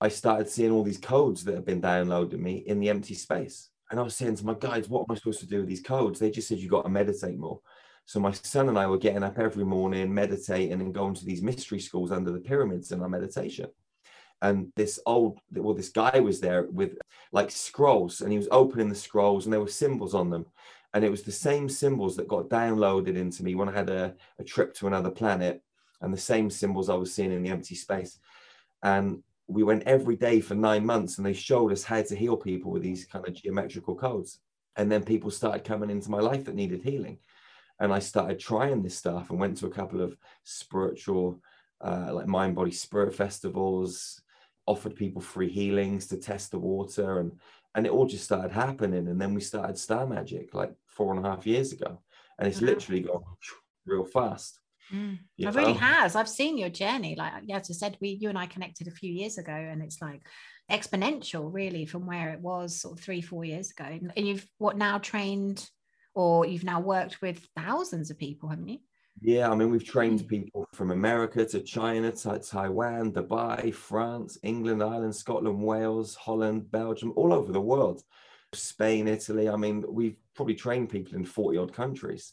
I 0.00 0.08
started 0.08 0.48
seeing 0.48 0.70
all 0.70 0.84
these 0.84 0.98
codes 0.98 1.44
that 1.44 1.54
had 1.54 1.64
been 1.64 1.82
downloaded 1.82 2.38
me 2.38 2.58
in 2.66 2.80
the 2.80 2.88
empty 2.88 3.14
space. 3.14 3.70
And 3.90 3.98
I 3.98 4.02
was 4.02 4.16
saying 4.16 4.36
to 4.36 4.46
my 4.46 4.54
guides, 4.54 4.88
what 4.88 5.00
am 5.08 5.12
I 5.12 5.14
supposed 5.14 5.40
to 5.40 5.46
do 5.46 5.60
with 5.60 5.68
these 5.68 5.82
codes? 5.82 6.18
They 6.18 6.30
just 6.30 6.48
said 6.48 6.58
you 6.58 6.68
got 6.68 6.82
to 6.82 6.90
meditate 6.90 7.38
more. 7.38 7.60
So 8.04 8.20
my 8.20 8.32
son 8.32 8.68
and 8.68 8.78
I 8.78 8.86
were 8.86 8.98
getting 8.98 9.22
up 9.22 9.38
every 9.38 9.64
morning, 9.64 10.12
meditating 10.12 10.80
and 10.80 10.94
going 10.94 11.14
to 11.14 11.24
these 11.24 11.42
mystery 11.42 11.80
schools 11.80 12.10
under 12.10 12.30
the 12.30 12.40
pyramids 12.40 12.92
in 12.92 13.02
our 13.02 13.08
meditation. 13.08 13.66
And 14.40 14.72
this 14.76 15.00
old, 15.04 15.40
well, 15.52 15.74
this 15.74 15.88
guy 15.88 16.20
was 16.20 16.40
there 16.40 16.62
with 16.64 16.96
like 17.32 17.50
scrolls, 17.50 18.20
and 18.20 18.30
he 18.30 18.38
was 18.38 18.48
opening 18.50 18.88
the 18.88 18.94
scrolls, 18.94 19.44
and 19.44 19.52
there 19.52 19.60
were 19.60 19.68
symbols 19.68 20.14
on 20.14 20.30
them. 20.30 20.46
And 20.94 21.04
it 21.04 21.10
was 21.10 21.22
the 21.22 21.32
same 21.32 21.68
symbols 21.68 22.16
that 22.16 22.28
got 22.28 22.48
downloaded 22.48 23.16
into 23.16 23.42
me 23.42 23.54
when 23.54 23.68
I 23.68 23.72
had 23.72 23.90
a, 23.90 24.14
a 24.38 24.44
trip 24.44 24.74
to 24.76 24.86
another 24.86 25.10
planet 25.10 25.62
and 26.00 26.14
the 26.14 26.18
same 26.18 26.48
symbols 26.50 26.88
I 26.88 26.94
was 26.94 27.12
seeing 27.12 27.32
in 27.32 27.42
the 27.42 27.50
empty 27.50 27.74
space. 27.74 28.18
And 28.82 29.22
we 29.48 29.62
went 29.62 29.82
every 29.84 30.14
day 30.14 30.40
for 30.40 30.54
nine 30.54 30.84
months 30.84 31.16
and 31.16 31.26
they 31.26 31.32
showed 31.32 31.72
us 31.72 31.82
how 31.82 32.02
to 32.02 32.14
heal 32.14 32.36
people 32.36 32.70
with 32.70 32.82
these 32.82 33.06
kind 33.06 33.26
of 33.26 33.34
geometrical 33.34 33.94
codes. 33.94 34.40
And 34.76 34.92
then 34.92 35.02
people 35.02 35.30
started 35.30 35.64
coming 35.64 35.90
into 35.90 36.10
my 36.10 36.20
life 36.20 36.44
that 36.44 36.54
needed 36.54 36.82
healing. 36.82 37.18
And 37.80 37.92
I 37.92 37.98
started 37.98 38.38
trying 38.38 38.82
this 38.82 38.96
stuff 38.96 39.30
and 39.30 39.40
went 39.40 39.56
to 39.58 39.66
a 39.66 39.70
couple 39.70 40.02
of 40.02 40.16
spiritual, 40.44 41.40
uh, 41.80 42.10
like 42.12 42.26
mind 42.26 42.56
body 42.56 42.72
spirit 42.72 43.14
festivals, 43.14 44.20
offered 44.66 44.94
people 44.94 45.22
free 45.22 45.48
healings 45.48 46.06
to 46.08 46.18
test 46.18 46.50
the 46.50 46.58
water. 46.58 47.20
And, 47.20 47.32
and 47.74 47.86
it 47.86 47.92
all 47.92 48.06
just 48.06 48.24
started 48.24 48.52
happening. 48.52 49.08
And 49.08 49.20
then 49.20 49.32
we 49.32 49.40
started 49.40 49.78
Star 49.78 50.06
Magic 50.06 50.52
like 50.52 50.74
four 50.86 51.16
and 51.16 51.24
a 51.24 51.28
half 51.28 51.46
years 51.46 51.72
ago. 51.72 51.98
And 52.38 52.46
it's 52.46 52.60
literally 52.60 53.00
gone 53.00 53.22
real 53.86 54.04
fast. 54.04 54.60
Mm. 54.92 55.18
It 55.36 55.54
really 55.54 55.74
has. 55.74 56.16
I've 56.16 56.28
seen 56.28 56.58
your 56.58 56.68
journey. 56.68 57.14
Like 57.16 57.32
as 57.52 57.70
I 57.70 57.74
said, 57.74 57.96
we 58.00 58.18
you 58.20 58.28
and 58.28 58.38
I 58.38 58.46
connected 58.46 58.88
a 58.88 58.92
few 58.92 59.12
years 59.12 59.38
ago, 59.38 59.52
and 59.52 59.82
it's 59.82 60.00
like 60.00 60.22
exponential, 60.70 61.52
really, 61.52 61.86
from 61.86 62.06
where 62.06 62.30
it 62.30 62.40
was 62.40 62.80
sort 62.80 62.98
of 62.98 63.04
three, 63.04 63.20
four 63.20 63.44
years 63.44 63.70
ago. 63.70 63.84
And 64.16 64.26
you've 64.26 64.46
what 64.58 64.76
now 64.76 64.98
trained, 64.98 65.68
or 66.14 66.46
you've 66.46 66.64
now 66.64 66.80
worked 66.80 67.20
with 67.20 67.46
thousands 67.56 68.10
of 68.10 68.18
people, 68.18 68.48
haven't 68.48 68.68
you? 68.68 68.78
Yeah, 69.20 69.50
I 69.50 69.54
mean, 69.56 69.70
we've 69.70 69.84
trained 69.84 70.20
mm. 70.20 70.28
people 70.28 70.66
from 70.72 70.90
America 70.90 71.44
to 71.44 71.60
China 71.60 72.12
to 72.12 72.38
Taiwan, 72.38 73.12
Dubai, 73.12 73.74
France, 73.74 74.38
England, 74.42 74.82
Ireland, 74.82 75.16
Scotland, 75.16 75.60
Wales, 75.60 76.14
Holland, 76.14 76.70
Belgium, 76.70 77.12
all 77.16 77.32
over 77.32 77.52
the 77.52 77.60
world. 77.60 78.02
Spain, 78.54 79.08
Italy. 79.08 79.48
I 79.48 79.56
mean, 79.56 79.84
we've 79.88 80.16
probably 80.34 80.54
trained 80.54 80.88
people 80.88 81.16
in 81.16 81.24
40 81.24 81.58
odd 81.58 81.72
countries. 81.72 82.32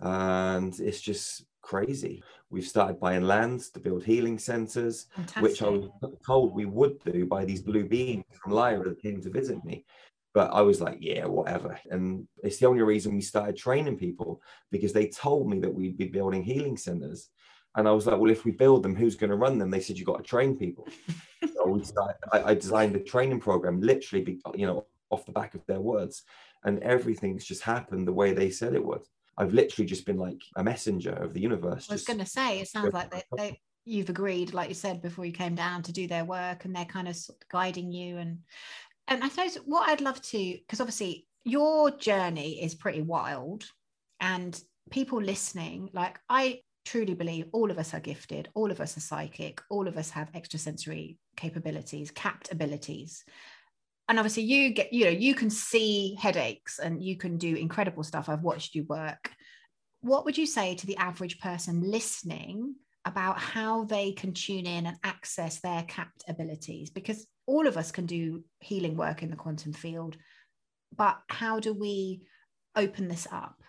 And 0.00 0.78
it's 0.80 1.00
just 1.00 1.44
crazy. 1.62 2.22
We've 2.50 2.66
started 2.66 3.00
buying 3.00 3.22
lands 3.22 3.70
to 3.70 3.80
build 3.80 4.04
healing 4.04 4.38
centers, 4.38 5.06
Fantastic. 5.16 5.42
which 5.42 5.62
I 5.62 5.68
was 5.68 5.88
told 6.26 6.54
we 6.54 6.66
would 6.66 7.02
do 7.04 7.24
by 7.24 7.44
these 7.44 7.62
blue 7.62 7.88
beings 7.88 8.24
from 8.32 8.52
Lyra 8.52 8.90
that 8.90 9.02
came 9.02 9.20
to 9.22 9.30
visit 9.30 9.64
me. 9.64 9.84
But 10.34 10.52
I 10.52 10.62
was 10.62 10.80
like, 10.80 10.98
yeah, 11.00 11.26
whatever. 11.26 11.78
And 11.90 12.26
it's 12.42 12.58
the 12.58 12.66
only 12.66 12.82
reason 12.82 13.14
we 13.14 13.20
started 13.20 13.56
training 13.56 13.96
people 13.96 14.42
because 14.70 14.92
they 14.92 15.08
told 15.08 15.48
me 15.48 15.60
that 15.60 15.74
we'd 15.74 15.98
be 15.98 16.06
building 16.06 16.42
healing 16.42 16.76
centers. 16.76 17.28
And 17.74 17.88
I 17.88 17.92
was 17.92 18.06
like, 18.06 18.18
well, 18.18 18.30
if 18.30 18.44
we 18.44 18.50
build 18.50 18.82
them, 18.82 18.94
who's 18.94 19.16
going 19.16 19.30
to 19.30 19.36
run 19.36 19.58
them? 19.58 19.70
They 19.70 19.80
said, 19.80 19.96
you've 19.96 20.06
got 20.06 20.18
to 20.18 20.22
train 20.22 20.56
people. 20.56 20.86
so 21.54 21.66
we 21.66 21.84
started, 21.84 22.16
I, 22.32 22.42
I 22.50 22.54
designed 22.54 22.96
a 22.96 23.00
training 23.00 23.40
program, 23.40 23.80
literally, 23.80 24.40
you 24.54 24.66
know, 24.66 24.86
off 25.10 25.26
the 25.26 25.32
back 25.32 25.54
of 25.54 25.64
their 25.66 25.80
words. 25.80 26.22
And 26.64 26.78
everything's 26.80 27.44
just 27.44 27.62
happened 27.62 28.06
the 28.06 28.12
way 28.12 28.32
they 28.32 28.50
said 28.50 28.74
it 28.74 28.84
would. 28.84 29.02
I've 29.38 29.54
literally 29.54 29.86
just 29.86 30.06
been 30.06 30.18
like 30.18 30.42
a 30.56 30.64
messenger 30.64 31.12
of 31.12 31.32
the 31.32 31.40
universe. 31.40 31.88
I 31.90 31.94
was 31.94 32.04
going 32.04 32.18
to 32.18 32.26
say, 32.26 32.60
it 32.60 32.68
sounds 32.68 32.92
like 32.92 33.10
they, 33.10 33.22
they, 33.36 33.60
you've 33.84 34.10
agreed, 34.10 34.52
like 34.52 34.68
you 34.68 34.74
said 34.74 35.02
before 35.02 35.24
you 35.24 35.32
came 35.32 35.54
down, 35.54 35.82
to 35.82 35.92
do 35.92 36.06
their 36.06 36.24
work, 36.24 36.64
and 36.64 36.74
they're 36.74 36.84
kind 36.84 37.08
of 37.08 37.16
guiding 37.50 37.92
you. 37.92 38.18
And 38.18 38.38
and 39.08 39.24
I 39.24 39.28
suppose 39.28 39.56
what 39.64 39.88
I'd 39.88 40.00
love 40.00 40.20
to, 40.22 40.38
because 40.38 40.80
obviously 40.80 41.26
your 41.44 41.90
journey 41.90 42.62
is 42.62 42.74
pretty 42.74 43.02
wild, 43.02 43.64
and 44.20 44.60
people 44.90 45.20
listening, 45.20 45.90
like 45.92 46.18
I 46.28 46.60
truly 46.84 47.14
believe 47.14 47.46
all 47.52 47.70
of 47.70 47.78
us 47.78 47.94
are 47.94 48.00
gifted, 48.00 48.48
all 48.54 48.70
of 48.70 48.80
us 48.80 48.96
are 48.96 49.00
psychic, 49.00 49.62
all 49.70 49.88
of 49.88 49.96
us 49.96 50.10
have 50.10 50.34
extrasensory 50.34 51.18
capabilities, 51.36 52.10
capped 52.10 52.52
abilities 52.52 53.24
and 54.08 54.18
obviously 54.18 54.42
you 54.42 54.70
get 54.70 54.92
you 54.92 55.04
know 55.04 55.10
you 55.10 55.34
can 55.34 55.50
see 55.50 56.16
headaches 56.20 56.78
and 56.78 57.02
you 57.02 57.16
can 57.16 57.38
do 57.38 57.54
incredible 57.54 58.02
stuff. 58.02 58.28
I've 58.28 58.42
watched 58.42 58.74
you 58.74 58.84
work. 58.84 59.30
What 60.00 60.24
would 60.24 60.36
you 60.36 60.46
say 60.46 60.74
to 60.74 60.86
the 60.86 60.96
average 60.96 61.38
person 61.38 61.82
listening 61.82 62.74
about 63.04 63.38
how 63.38 63.84
they 63.84 64.12
can 64.12 64.32
tune 64.32 64.66
in 64.66 64.86
and 64.86 64.96
access 65.04 65.60
their 65.60 65.82
capped 65.84 66.24
abilities? 66.28 66.90
Because 66.90 67.26
all 67.46 67.66
of 67.66 67.76
us 67.76 67.90
can 67.92 68.06
do 68.06 68.44
healing 68.60 68.96
work 68.96 69.22
in 69.22 69.30
the 69.30 69.36
quantum 69.36 69.72
field 69.72 70.16
but 70.96 71.18
how 71.28 71.60
do 71.60 71.72
we 71.72 72.22
open 72.76 73.08
this 73.08 73.26
up? 73.30 73.56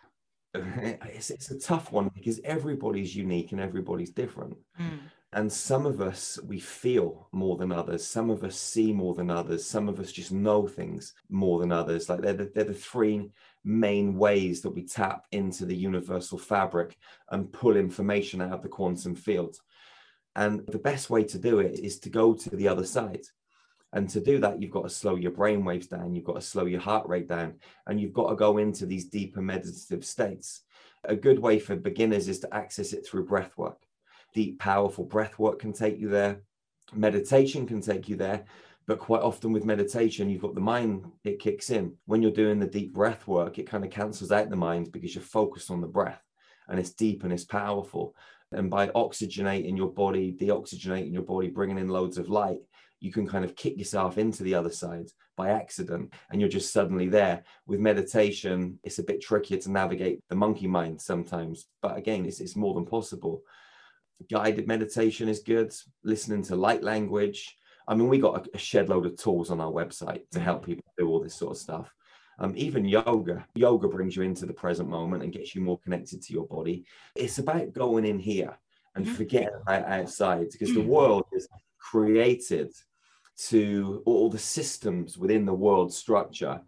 It's, 0.56 1.32
it's 1.32 1.52
a 1.52 1.60
tough 1.60 1.92
one 1.92 2.12
because 2.14 2.40
everybody's 2.44 3.16
unique 3.16 3.52
and 3.54 3.62
everybody's 3.62 4.12
different. 4.12 4.56
Mm. 4.80 5.00
And 5.36 5.52
some 5.52 5.88
of 5.88 6.00
us, 6.00 6.40
we 6.46 6.60
feel 6.60 7.28
more 7.32 7.58
than 7.58 7.72
others. 7.72 8.06
Some 8.06 8.30
of 8.30 8.44
us 8.44 8.56
see 8.56 8.94
more 8.94 9.16
than 9.16 9.32
others. 9.32 9.66
Some 9.66 9.90
of 9.90 10.00
us 10.00 10.12
just 10.12 10.32
know 10.32 10.68
things 10.68 11.16
more 11.28 11.60
than 11.60 11.72
others. 11.72 12.08
Like 12.08 12.22
they're 12.22 12.34
the, 12.34 12.52
they're 12.54 12.66
the 12.66 12.74
three 12.74 13.32
main 13.64 14.16
ways 14.16 14.62
that 14.62 14.70
we 14.70 14.84
tap 14.84 15.26
into 15.32 15.66
the 15.66 15.76
universal 15.76 16.38
fabric 16.38 16.98
and 17.32 17.52
pull 17.52 17.76
information 17.76 18.42
out 18.42 18.52
of 18.52 18.62
the 18.62 18.70
quantum 18.70 19.16
field. 19.16 19.58
And 20.36 20.68
the 20.68 20.78
best 20.78 21.10
way 21.10 21.24
to 21.24 21.40
do 21.40 21.60
it 21.60 21.80
is 21.80 22.00
to 22.02 22.10
go 22.12 22.36
to 22.36 22.56
the 22.56 22.68
other 22.68 22.86
side. 22.86 23.26
And 23.92 24.08
to 24.10 24.20
do 24.20 24.40
that, 24.40 24.62
you've 24.62 24.72
got 24.72 24.84
to 24.84 24.90
slow 24.90 25.16
your 25.16 25.32
brain 25.32 25.66
waves 25.66 25.88
down, 25.88 26.14
you've 26.14 26.26
got 26.26 26.36
to 26.36 26.42
slow 26.42 26.66
your 26.66 26.82
heart 26.82 27.08
rate 27.08 27.28
down, 27.28 27.56
and 27.88 28.00
you've 28.00 28.14
got 28.14 28.30
to 28.30 28.36
go 28.36 28.60
into 28.60 28.86
these 28.86 29.06
deeper 29.06 29.42
meditative 29.42 30.06
states. 30.06 30.62
A 31.06 31.16
good 31.16 31.40
way 31.40 31.58
for 31.60 31.76
beginners 31.76 32.28
is 32.28 32.40
to 32.40 32.54
access 32.54 32.94
it 32.94 33.06
through 33.06 33.26
breath 33.26 33.58
work 33.58 33.83
deep, 34.34 34.60
powerful 34.60 35.06
breath 35.06 35.38
work 35.40 35.60
can 35.60 35.74
take 35.74 36.00
you 36.00 36.10
there. 36.10 36.42
Meditation 36.94 37.66
can 37.66 37.82
take 37.82 38.10
you 38.10 38.16
there. 38.16 38.46
But 38.86 39.00
quite 39.00 39.22
often 39.22 39.54
with 39.54 39.64
meditation, 39.64 40.30
you've 40.30 40.42
got 40.42 40.56
the 40.56 40.62
mind, 40.62 41.06
it 41.24 41.40
kicks 41.40 41.70
in. 41.70 41.94
When 42.06 42.22
you're 42.22 42.32
doing 42.32 42.60
the 42.60 42.68
deep 42.68 42.94
breath 42.94 43.28
work, 43.28 43.58
it 43.58 43.70
kind 43.70 43.86
of 43.86 43.92
cancels 43.92 44.32
out 44.32 44.50
the 44.50 44.58
mind 44.58 44.92
because 44.92 45.16
you're 45.16 45.24
focused 45.24 45.72
on 45.72 45.80
the 45.80 45.88
breath 45.88 46.22
and 46.68 46.80
it's 46.80 46.92
deep 46.92 47.24
and 47.24 47.32
it's 47.32 47.46
powerful. 47.46 48.16
And 48.52 48.70
by 48.70 48.88
oxygenating 48.88 49.78
your 49.78 49.92
body, 49.92 50.36
deoxygenating 50.40 51.14
your 51.14 51.24
body, 51.24 51.48
bringing 51.48 51.78
in 51.78 51.88
loads 51.88 52.18
of 52.18 52.30
light, 52.30 52.60
you 53.00 53.12
can 53.12 53.28
kind 53.28 53.46
of 53.46 53.56
kick 53.56 53.78
yourself 53.78 54.18
into 54.18 54.44
the 54.44 54.56
other 54.56 54.70
side 54.70 55.10
by 55.36 55.50
accident 55.50 56.14
and 56.30 56.40
you're 56.40 56.50
just 56.50 56.72
suddenly 56.72 57.08
there. 57.08 57.44
With 57.66 57.80
meditation, 57.80 58.80
it's 58.84 59.00
a 59.00 59.04
bit 59.04 59.22
trickier 59.22 59.58
to 59.60 59.72
navigate 59.72 60.20
the 60.30 60.36
monkey 60.36 60.68
mind 60.68 61.02
sometimes, 61.02 61.68
but 61.82 61.98
again, 61.98 62.26
it's, 62.26 62.40
it's 62.40 62.56
more 62.56 62.74
than 62.74 62.86
possible. 62.86 63.44
Guided 64.30 64.68
meditation 64.68 65.28
is 65.28 65.40
good, 65.40 65.74
listening 66.04 66.44
to 66.44 66.56
light 66.56 66.84
language. 66.84 67.56
I 67.88 67.96
mean, 67.96 68.08
we 68.08 68.20
got 68.20 68.48
a, 68.54 68.58
shed 68.58 68.90
load 68.90 69.06
of 69.06 69.18
tools 69.18 69.52
on 69.52 69.60
our 69.60 69.72
website 69.72 70.30
to 70.32 70.40
help 70.40 70.64
mm. 70.64 70.68
people 70.68 70.86
do 70.98 71.08
all 71.08 71.22
this 71.22 71.36
sort 71.36 71.52
of 71.52 71.58
stuff. 71.58 71.94
Um, 72.40 72.54
even 72.56 72.86
yoga, 72.86 73.46
yoga 73.54 73.88
brings 73.88 74.16
you 74.16 74.24
into 74.24 74.46
the 74.46 74.54
present 74.54 74.90
moment 74.90 75.24
and 75.24 75.32
gets 75.32 75.54
you 75.54 75.62
more 75.62 75.80
connected 75.80 76.22
to 76.22 76.34
your 76.34 76.48
body. 76.48 76.86
It's 77.16 77.38
about 77.38 77.74
going 77.74 78.06
in 78.06 78.20
here 78.20 78.58
and 78.96 79.06
mm-hmm. 79.06 79.16
forgetting 79.16 79.60
about 79.62 79.86
outside 79.86 80.48
because 80.52 80.74
the 80.74 80.82
world 80.82 81.26
is 81.32 81.48
created 81.80 82.72
to 83.36 84.02
all 84.06 84.30
the 84.30 84.40
systems 84.40 85.18
within 85.18 85.46
the 85.46 85.54
world 85.54 85.94
structure, 85.94 86.62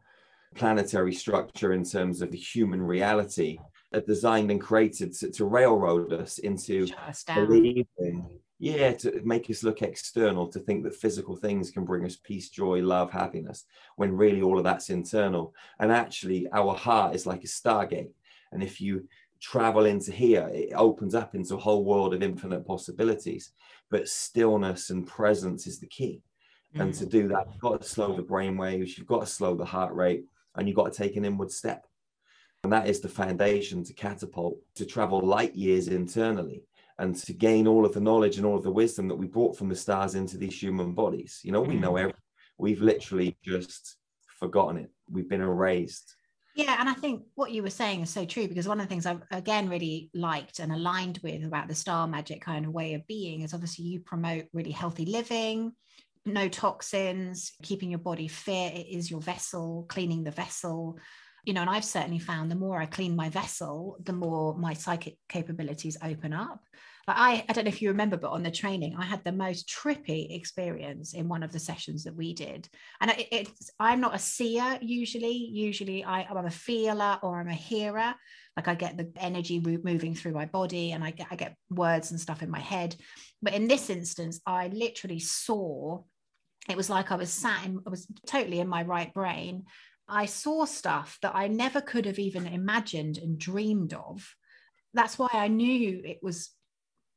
planetary 0.56 1.14
structure 1.14 1.74
in 1.74 1.84
terms 1.84 2.22
of 2.22 2.32
the 2.32 2.38
human 2.38 2.82
reality, 2.82 3.58
designed 4.02 4.52
and 4.52 4.62
created 4.62 5.14
to, 5.14 5.32
to 5.32 5.46
railroad 5.46 6.14
us 6.14 6.38
into 6.40 6.88
believing, 7.34 8.28
yeah, 8.60 8.94
to 8.94 9.22
make 9.24 9.50
us 9.50 9.64
look 9.64 9.82
external, 9.82 10.48
to 10.48 10.60
think 10.60 10.84
that 10.84 10.96
physical 10.96 11.36
things 11.36 11.72
can 11.72 11.86
bring 11.86 12.06
us 12.06 12.16
peace, 12.16 12.50
joy, 12.50 12.82
love, 12.82 13.12
happiness, 13.12 13.66
when 13.98 14.16
really 14.16 14.42
all 14.42 14.58
of 14.58 14.64
that's 14.64 14.90
internal. 14.90 15.54
And 15.80 15.92
actually, 15.92 16.48
our 16.52 16.74
heart 16.74 17.16
is 17.16 17.26
like 17.26 17.44
a 17.44 17.48
stargate. 17.48 18.12
And 18.52 18.64
if 18.64 18.80
you 18.80 19.08
travel 19.42 19.86
into 19.86 20.12
here, 20.12 20.50
it 20.54 20.74
opens 20.76 21.14
up 21.14 21.36
into 21.36 21.56
a 21.56 21.60
whole 21.60 21.84
world 21.84 22.14
of 22.14 22.24
infinite 22.24 22.66
possibilities. 22.66 23.52
But 23.90 24.10
stillness 24.10 24.90
and 24.90 25.06
presence 25.06 25.68
is 25.68 25.80
the 25.80 25.88
key. 25.88 26.22
And 26.76 26.94
to 26.96 27.06
mm. 27.06 27.10
do 27.10 27.28
that, 27.30 27.48
you've 27.52 27.62
got 27.62 27.82
to 27.82 27.88
slow 27.88 28.16
the 28.16 28.22
brain 28.22 28.58
waves, 28.58 28.98
you've 28.98 29.08
got 29.08 29.22
to 29.22 29.26
slow 29.26 29.56
the 29.56 29.66
heart 29.66 29.94
rate, 29.94 30.26
and 30.56 30.68
you've 30.68 30.76
got 30.76 30.92
to 30.92 30.98
take 30.98 31.16
an 31.16 31.26
inward 31.26 31.52
step. 31.52 31.85
And 32.66 32.74
that 32.74 32.90
is 32.90 33.00
the 33.00 33.08
foundation 33.08 33.84
to 33.84 33.94
catapult, 33.94 34.58
to 34.74 34.88
travel 34.88 35.22
light 35.22 35.54
years 35.54 35.88
internally 35.88 36.64
and 36.98 37.16
to 37.18 37.32
gain 37.32 37.68
all 37.68 37.86
of 37.86 37.94
the 37.94 38.02
knowledge 38.02 38.38
and 38.38 38.46
all 38.46 38.58
of 38.58 38.64
the 38.64 38.72
wisdom 38.72 39.08
that 39.08 39.16
we 39.16 39.28
brought 39.28 39.56
from 39.56 39.70
the 39.70 39.76
stars 39.76 40.16
into 40.16 40.36
these 40.36 40.60
human 40.60 40.94
bodies. 40.94 41.42
You 41.44 41.52
know, 41.52 41.62
we 41.62 41.76
know 41.76 41.92
mm. 41.92 42.00
everything. 42.00 42.22
We've 42.58 42.82
literally 42.82 43.38
just 43.44 43.98
forgotten 44.40 44.78
it. 44.78 44.90
We've 45.08 45.30
been 45.30 45.42
erased. 45.42 46.16
Yeah, 46.56 46.78
and 46.80 46.90
I 46.90 46.94
think 46.94 47.22
what 47.36 47.52
you 47.52 47.62
were 47.62 47.70
saying 47.70 48.02
is 48.02 48.10
so 48.10 48.26
true 48.26 48.48
because 48.48 48.68
one 48.68 48.80
of 48.80 48.88
the 48.88 48.90
things 48.90 49.06
I've 49.06 49.22
again 49.30 49.70
really 49.70 50.10
liked 50.16 50.58
and 50.58 50.72
aligned 50.72 51.20
with 51.22 51.46
about 51.46 51.68
the 51.68 51.76
star 51.76 52.08
magic 52.08 52.42
kind 52.42 52.66
of 52.66 52.74
way 52.74 52.96
of 52.96 53.06
being 53.06 53.42
is 53.42 53.54
obviously 53.54 53.86
you 53.86 54.00
promote 54.00 54.46
really 54.54 54.72
healthy 54.72 55.06
living, 55.06 55.72
no 56.26 56.50
toxins, 56.50 57.52
keeping 57.62 57.92
your 57.92 58.00
body 58.00 58.28
fit. 58.28 58.74
It 58.74 58.88
is 58.88 59.12
your 59.12 59.22
vessel, 59.22 59.86
cleaning 59.88 60.24
the 60.24 60.32
vessel. 60.32 60.98
You 61.46 61.54
know, 61.54 61.62
and 61.62 61.70
I've 61.70 61.86
certainly 61.86 62.20
found 62.20 62.50
the 62.50 62.56
more 62.56 62.82
I 62.82 62.86
clean 62.86 63.16
my 63.16 63.30
vessel, 63.30 63.98
the 64.04 64.14
more 64.14 64.58
my 64.58 64.74
psychic 64.74 65.18
capabilities 65.30 65.98
open 66.04 66.34
up. 66.34 66.62
I, 67.08 67.46
I 67.48 67.54
don't 67.54 67.66
know 67.66 67.70
if 67.70 67.84
you 67.84 67.90
remember, 67.90 68.18
but 68.18 68.32
on 68.32 68.42
the 68.42 68.50
training, 68.50 68.96
I 68.98 69.06
had 69.06 69.24
the 69.24 69.32
most 69.32 69.70
trippy 69.70 70.36
experience 70.36 71.14
in 71.14 71.28
one 71.28 71.44
of 71.44 71.52
the 71.52 71.60
sessions 71.60 72.04
that 72.04 72.16
we 72.16 72.34
did. 72.34 72.68
And 73.00 73.12
it, 73.12 73.28
it's, 73.32 73.70
I'm 73.80 74.02
not 74.02 74.16
a 74.16 74.20
seer 74.20 74.80
usually. 74.82 75.34
Usually 75.36 76.04
I, 76.04 76.24
I'm 76.24 76.46
a 76.46 76.52
feeler 76.52 77.20
or 77.22 77.40
I'm 77.40 77.48
a 77.48 77.54
hearer. 77.54 78.16
Like 78.58 78.68
I 78.68 78.74
get 78.74 78.98
the 78.98 79.12
energy 79.18 79.60
moving 79.60 80.16
through 80.16 80.32
my 80.32 80.46
body 80.46 80.94
and 80.94 81.04
I 81.04 81.12
get, 81.12 81.28
I 81.30 81.36
get 81.36 81.56
words 81.70 82.10
and 82.10 82.20
stuff 82.20 82.42
in 82.42 82.50
my 82.50 82.60
head. 82.60 82.96
But 83.42 83.54
in 83.54 83.68
this 83.68 83.92
instance, 83.92 84.42
I 84.48 84.70
literally 84.70 85.20
saw 85.20 86.02
it 86.68 86.78
was 86.78 86.90
like 86.90 87.12
I 87.12 87.16
was 87.16 87.30
sat 87.30 87.66
in, 87.66 87.80
I 87.86 87.90
was 87.92 88.08
totally 88.26 88.60
in 88.60 88.68
my 88.68 88.82
right 88.82 89.14
brain. 89.14 89.66
I 90.08 90.26
saw 90.26 90.66
stuff 90.66 91.18
that 91.22 91.36
I 91.36 91.48
never 91.48 91.82
could 91.82 92.06
have 92.06 92.20
even 92.20 92.48
imagined 92.48 93.18
and 93.18 93.38
dreamed 93.38 93.94
of. 93.94 94.36
That's 94.94 95.18
why 95.18 95.30
I 95.34 95.48
knew 95.48 96.02
it 96.04 96.20
was 96.22 96.52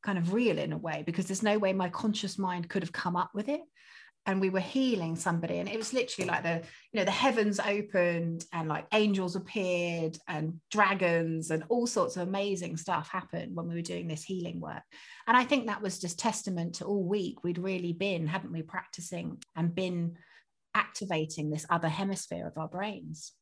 kind 0.02 0.18
of 0.18 0.32
real 0.32 0.58
in 0.58 0.72
a 0.72 0.78
way, 0.78 1.02
because 1.04 1.26
there's 1.26 1.42
no 1.42 1.58
way 1.58 1.72
my 1.72 1.88
conscious 1.88 2.38
mind 2.38 2.68
could 2.68 2.82
have 2.82 2.92
come 2.92 3.16
up 3.16 3.30
with 3.34 3.48
it 3.48 3.60
and 4.28 4.42
we 4.42 4.50
were 4.50 4.60
healing 4.60 5.16
somebody 5.16 5.58
and 5.58 5.70
it 5.70 5.78
was 5.78 5.94
literally 5.94 6.28
like 6.28 6.42
the 6.42 6.60
you 6.92 7.00
know 7.00 7.04
the 7.04 7.10
heavens 7.10 7.58
opened 7.60 8.44
and 8.52 8.68
like 8.68 8.86
angels 8.92 9.36
appeared 9.36 10.18
and 10.28 10.60
dragons 10.70 11.50
and 11.50 11.64
all 11.70 11.86
sorts 11.86 12.16
of 12.16 12.28
amazing 12.28 12.76
stuff 12.76 13.08
happened 13.08 13.56
when 13.56 13.66
we 13.66 13.74
were 13.74 13.80
doing 13.80 14.06
this 14.06 14.22
healing 14.22 14.60
work 14.60 14.82
and 15.26 15.36
i 15.36 15.44
think 15.44 15.66
that 15.66 15.80
was 15.80 15.98
just 15.98 16.18
testament 16.18 16.74
to 16.74 16.84
all 16.84 17.02
week 17.02 17.42
we'd 17.42 17.58
really 17.58 17.94
been 17.94 18.26
hadn't 18.26 18.52
we 18.52 18.62
practicing 18.62 19.38
and 19.56 19.74
been 19.74 20.14
activating 20.78 21.50
this 21.50 21.66
other 21.68 21.88
hemisphere 21.88 22.46
of 22.46 22.56
our 22.56 22.68
brains 22.68 23.32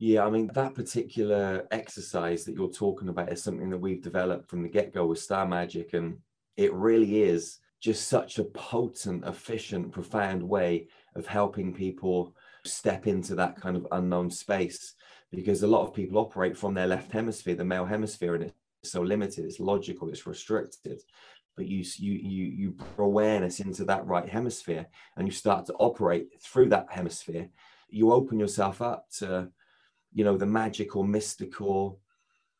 yeah, 0.00 0.24
I 0.24 0.30
mean, 0.30 0.48
that 0.54 0.76
particular 0.76 1.66
exercise 1.72 2.44
that 2.44 2.54
you're 2.54 2.70
talking 2.70 3.08
about 3.08 3.32
is 3.32 3.42
something 3.42 3.68
that 3.70 3.78
we've 3.78 4.02
developed 4.02 4.48
from 4.48 4.62
the 4.62 4.68
get 4.68 4.94
go 4.94 5.06
with 5.06 5.18
Star 5.18 5.44
Magic. 5.44 5.92
And 5.92 6.18
it 6.56 6.72
really 6.72 7.22
is 7.24 7.58
just 7.80 8.06
such 8.06 8.38
a 8.38 8.44
potent, 8.44 9.24
efficient, 9.26 9.90
profound 9.90 10.42
way 10.42 10.86
of 11.16 11.26
helping 11.26 11.74
people 11.74 12.36
step 12.64 13.08
into 13.08 13.34
that 13.34 13.60
kind 13.60 13.76
of 13.76 13.88
unknown 13.90 14.30
space. 14.30 14.94
Because 15.32 15.64
a 15.64 15.68
lot 15.68 15.82
of 15.82 15.94
people 15.94 16.18
operate 16.18 16.56
from 16.56 16.74
their 16.74 16.86
left 16.86 17.10
hemisphere, 17.10 17.56
the 17.56 17.64
male 17.64 17.84
hemisphere, 17.84 18.36
and 18.36 18.44
it's 18.44 18.54
so 18.84 19.02
limited, 19.02 19.44
it's 19.44 19.58
logical, 19.58 20.08
it's 20.10 20.28
restricted. 20.28 21.00
But 21.58 21.66
you 21.66 21.84
you 21.96 22.12
you 22.12 22.44
you 22.44 22.70
bring 22.70 23.08
awareness 23.08 23.58
into 23.58 23.84
that 23.86 24.06
right 24.06 24.28
hemisphere, 24.28 24.86
and 25.16 25.26
you 25.26 25.32
start 25.32 25.66
to 25.66 25.74
operate 25.74 26.28
through 26.40 26.68
that 26.68 26.86
hemisphere. 26.88 27.48
You 27.90 28.12
open 28.12 28.38
yourself 28.38 28.80
up 28.80 29.10
to, 29.18 29.48
you 30.12 30.22
know, 30.22 30.36
the 30.36 30.46
magical, 30.46 31.02
mystical, 31.02 31.98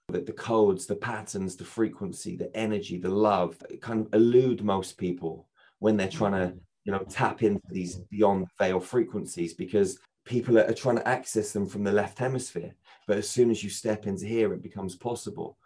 that 0.09 0.27
the 0.27 0.33
codes, 0.33 0.87
the 0.87 0.97
patterns, 0.97 1.55
the 1.55 1.65
frequency, 1.65 2.35
the 2.35 2.55
energy, 2.57 2.99
the 2.99 3.09
love 3.09 3.57
kind 3.81 4.05
of 4.05 4.13
elude 4.13 4.65
most 4.65 4.99
people 4.99 5.47
when 5.79 5.97
they're 5.97 6.09
trying 6.09 6.33
to, 6.33 6.49
mm-hmm. 6.49 6.59
you 6.83 6.91
know, 6.91 7.05
tap 7.09 7.45
into 7.45 7.63
these 7.71 7.99
beyond 8.11 8.49
veil 8.59 8.81
frequencies 8.81 9.55
because 9.55 10.01
people 10.25 10.59
are 10.59 10.75
trying 10.75 10.97
to 10.97 11.07
access 11.07 11.53
them 11.53 11.67
from 11.67 11.85
the 11.85 11.93
left 11.93 12.19
hemisphere. 12.19 12.75
But 13.07 13.19
as 13.19 13.29
soon 13.29 13.49
as 13.53 13.63
you 13.63 13.71
step 13.71 14.09
into 14.09 14.27
here, 14.27 14.53
it 14.53 14.63
becomes 14.63 14.97
possible. 14.97 15.57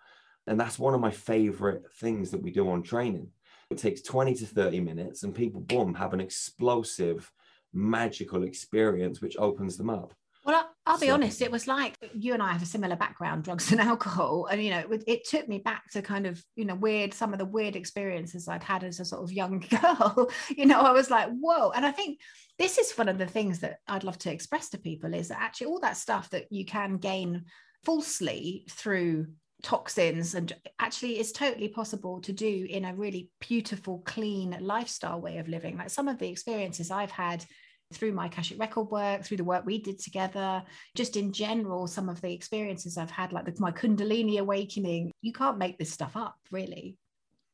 And 0.47 0.59
that's 0.59 0.79
one 0.79 0.95
of 0.95 1.01
my 1.01 1.11
favorite 1.11 1.85
things 1.95 2.31
that 2.31 2.43
we 2.43 2.51
do 2.51 2.69
on 2.71 2.83
training. 2.83 3.29
It 3.71 3.79
takes 3.79 4.03
20 4.03 4.35
to 4.35 4.47
30 4.47 4.81
minutes, 4.81 5.23
and 5.23 5.35
people, 5.35 5.61
boom, 5.61 5.95
have 5.95 6.13
an 6.13 6.21
explosive, 6.21 7.31
magical 7.73 8.43
experience 8.43 9.21
which 9.21 9.37
opens 9.39 9.77
them 9.77 9.89
up. 9.89 10.15
Well, 10.45 10.69
I'll 10.87 10.99
be 10.99 11.07
so, 11.07 11.15
honest, 11.15 11.41
it 11.41 11.53
was 11.53 11.69
like 11.69 11.95
you 12.15 12.35
and 12.35 12.43
I 12.43 12.53
have 12.53 12.63
a 12.63 12.67
similar 12.67 12.97
background, 12.97 13.45
drugs 13.45 13.71
and 13.71 13.81
alcohol. 13.81 14.47
And, 14.47 14.63
you 14.63 14.71
know, 14.71 14.81
it, 14.91 15.05
it, 15.07 15.29
took 15.29 15.49
me 15.49 15.59
back 15.59 15.89
to 15.93 16.03
kind 16.03 16.27
of, 16.27 16.45
you 16.57 16.65
know, 16.65 16.75
weird, 16.75 17.15
some 17.15 17.33
of 17.33 17.39
the 17.39 17.45
weird 17.45 17.77
experiences 17.77 18.49
I'd 18.49 18.65
had 18.65 18.83
as 18.83 18.99
a 18.99 19.05
sort 19.05 19.23
of 19.23 19.33
young 19.33 19.61
girl. 19.71 20.31
you 20.51 20.67
know, 20.67 20.81
I 20.81 20.91
was 20.91 21.11
like, 21.11 21.29
whoa. 21.41 21.71
And 21.71 21.87
I 21.87 21.93
think 21.93 22.19
this 22.59 22.77
is 22.77 22.93
one 22.93 23.09
of 23.09 23.19
the 23.19 23.27
things 23.27 23.61
that 23.61 23.79
I'd 23.87 24.05
love 24.05 24.19
to 24.19 24.33
express 24.33 24.71
to 24.71 24.79
people 24.79 25.15
is 25.15 25.29
that 25.29 25.41
actually 25.41 25.69
all 25.69 25.81
that 25.81 25.97
stuff 25.97 26.31
that 26.31 26.47
you 26.51 26.65
can 26.65 26.97
gain 26.97 27.45
falsely 27.85 28.67
through 28.69 29.27
toxins 29.63 30.35
and 30.35 30.53
actually 30.81 31.21
it's 31.21 31.31
totally 31.31 31.69
possible 31.69 32.21
to 32.21 32.33
do 32.33 32.67
in 32.69 32.85
a 32.85 32.95
really 32.95 33.31
beautiful 33.41 34.03
clean 34.05 34.57
lifestyle 34.61 35.21
way 35.21 35.39
of 35.39 35.49
living 35.49 35.77
like 35.77 35.89
some 35.89 36.09
of 36.09 36.19
the 36.19 36.29
experiences 36.29 36.91
i've 36.91 37.13
had 37.13 37.45
through 37.93 38.13
my 38.13 38.27
Akashic 38.27 38.59
record 38.59 38.91
work, 38.91 39.25
through 39.25 39.37
the 39.37 39.45
work 39.45 39.65
we 39.65 39.79
did 39.79 39.99
together, 39.99 40.63
just 40.95 41.17
in 41.17 41.33
general, 41.33 41.87
some 41.87 42.09
of 42.09 42.21
the 42.21 42.33
experiences 42.33 42.97
I've 42.97 43.11
had, 43.11 43.33
like 43.33 43.45
the, 43.45 43.55
my 43.59 43.71
Kundalini 43.71 44.39
awakening, 44.39 45.13
you 45.21 45.33
can't 45.33 45.59
make 45.59 45.79
this 45.79 45.93
stuff 45.93 46.17
up, 46.17 46.37
really. 46.51 46.97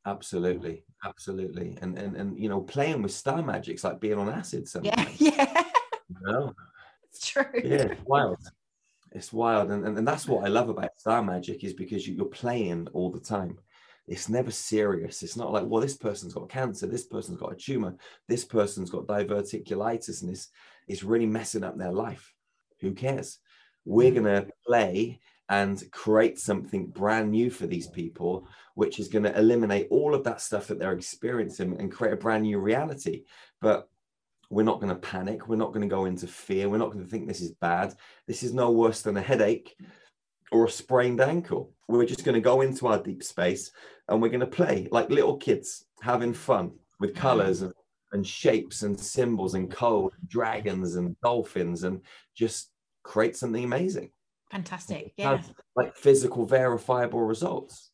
Absolutely, 0.06 0.84
absolutely, 1.04 1.76
and 1.82 1.98
and 1.98 2.16
and 2.16 2.38
you 2.38 2.48
know, 2.48 2.62
playing 2.62 3.02
with 3.02 3.12
star 3.12 3.42
magic's 3.42 3.84
like 3.84 4.00
being 4.00 4.18
on 4.18 4.28
acid. 4.28 4.68
Sometimes. 4.68 5.20
Yeah, 5.20 5.32
yeah. 5.36 5.64
You 6.08 6.16
know? 6.22 6.54
It's 7.10 7.28
true. 7.28 7.44
Yeah, 7.62 7.94
wild. 8.06 8.38
It's 9.12 9.32
wild, 9.32 9.70
and, 9.70 9.86
and 9.86 9.96
and 9.98 10.06
that's 10.06 10.28
what 10.28 10.44
I 10.44 10.48
love 10.48 10.68
about 10.68 10.98
star 10.98 11.22
magic 11.22 11.64
is 11.64 11.72
because 11.72 12.06
you, 12.06 12.14
you're 12.14 12.26
playing 12.26 12.88
all 12.92 13.10
the 13.10 13.20
time 13.20 13.58
it's 14.08 14.28
never 14.28 14.50
serious. 14.50 15.22
It's 15.22 15.36
not 15.36 15.52
like, 15.52 15.64
well, 15.66 15.82
this 15.82 15.96
person's 15.96 16.32
got 16.32 16.48
cancer, 16.48 16.86
this 16.86 17.04
person's 17.04 17.38
got 17.38 17.52
a 17.52 17.56
tumor, 17.56 17.94
this 18.26 18.44
person's 18.44 18.90
got 18.90 19.06
diverticulitis, 19.06 20.22
and 20.22 20.30
it's, 20.30 20.48
it's 20.88 21.02
really 21.02 21.26
messing 21.26 21.62
up 21.62 21.76
their 21.76 21.92
life. 21.92 22.32
Who 22.80 22.92
cares? 22.92 23.38
We're 23.84 24.10
mm. 24.10 24.22
going 24.22 24.42
to 24.42 24.50
play 24.66 25.20
and 25.50 25.82
create 25.92 26.38
something 26.38 26.86
brand 26.86 27.30
new 27.30 27.50
for 27.50 27.66
these 27.66 27.86
people, 27.86 28.48
which 28.74 28.98
is 28.98 29.08
going 29.08 29.24
to 29.24 29.38
eliminate 29.38 29.88
all 29.90 30.14
of 30.14 30.24
that 30.24 30.40
stuff 30.40 30.68
that 30.68 30.78
they're 30.78 30.92
experiencing 30.92 31.76
and 31.78 31.92
create 31.92 32.14
a 32.14 32.16
brand 32.16 32.44
new 32.44 32.58
reality. 32.58 33.24
But 33.60 33.88
we're 34.50 34.62
not 34.62 34.80
going 34.80 34.92
to 34.92 35.00
panic. 35.00 35.48
We're 35.48 35.56
not 35.56 35.72
going 35.72 35.88
to 35.88 35.94
go 35.94 36.06
into 36.06 36.26
fear. 36.26 36.68
We're 36.68 36.78
not 36.78 36.90
going 36.90 37.04
to 37.04 37.10
think 37.10 37.28
this 37.28 37.40
is 37.40 37.52
bad. 37.52 37.94
This 38.26 38.42
is 38.42 38.54
no 38.54 38.70
worse 38.70 39.02
than 39.02 39.16
a 39.16 39.22
headache 39.22 39.76
or 40.50 40.66
a 40.66 40.70
sprained 40.70 41.20
ankle. 41.20 41.72
We're 41.88 42.06
just 42.06 42.24
going 42.24 42.34
to 42.34 42.40
go 42.40 42.62
into 42.62 42.86
our 42.86 43.02
deep 43.02 43.22
space 43.22 43.70
and 44.08 44.22
we're 44.22 44.28
going 44.28 44.40
to 44.40 44.46
play 44.46 44.88
like 44.90 45.10
little 45.10 45.36
kids 45.36 45.84
having 46.00 46.32
fun 46.32 46.72
with 46.98 47.14
colors 47.14 47.62
and, 47.62 47.72
and 48.12 48.26
shapes 48.26 48.82
and 48.82 48.98
symbols 48.98 49.54
and 49.54 49.70
code, 49.70 50.12
dragons 50.26 50.96
and 50.96 51.14
dolphins, 51.20 51.84
and 51.84 52.00
just 52.34 52.70
create 53.02 53.36
something 53.36 53.64
amazing. 53.64 54.10
Fantastic. 54.50 55.12
Yeah. 55.18 55.42
Like 55.76 55.94
physical, 55.94 56.46
verifiable 56.46 57.20
results 57.20 57.90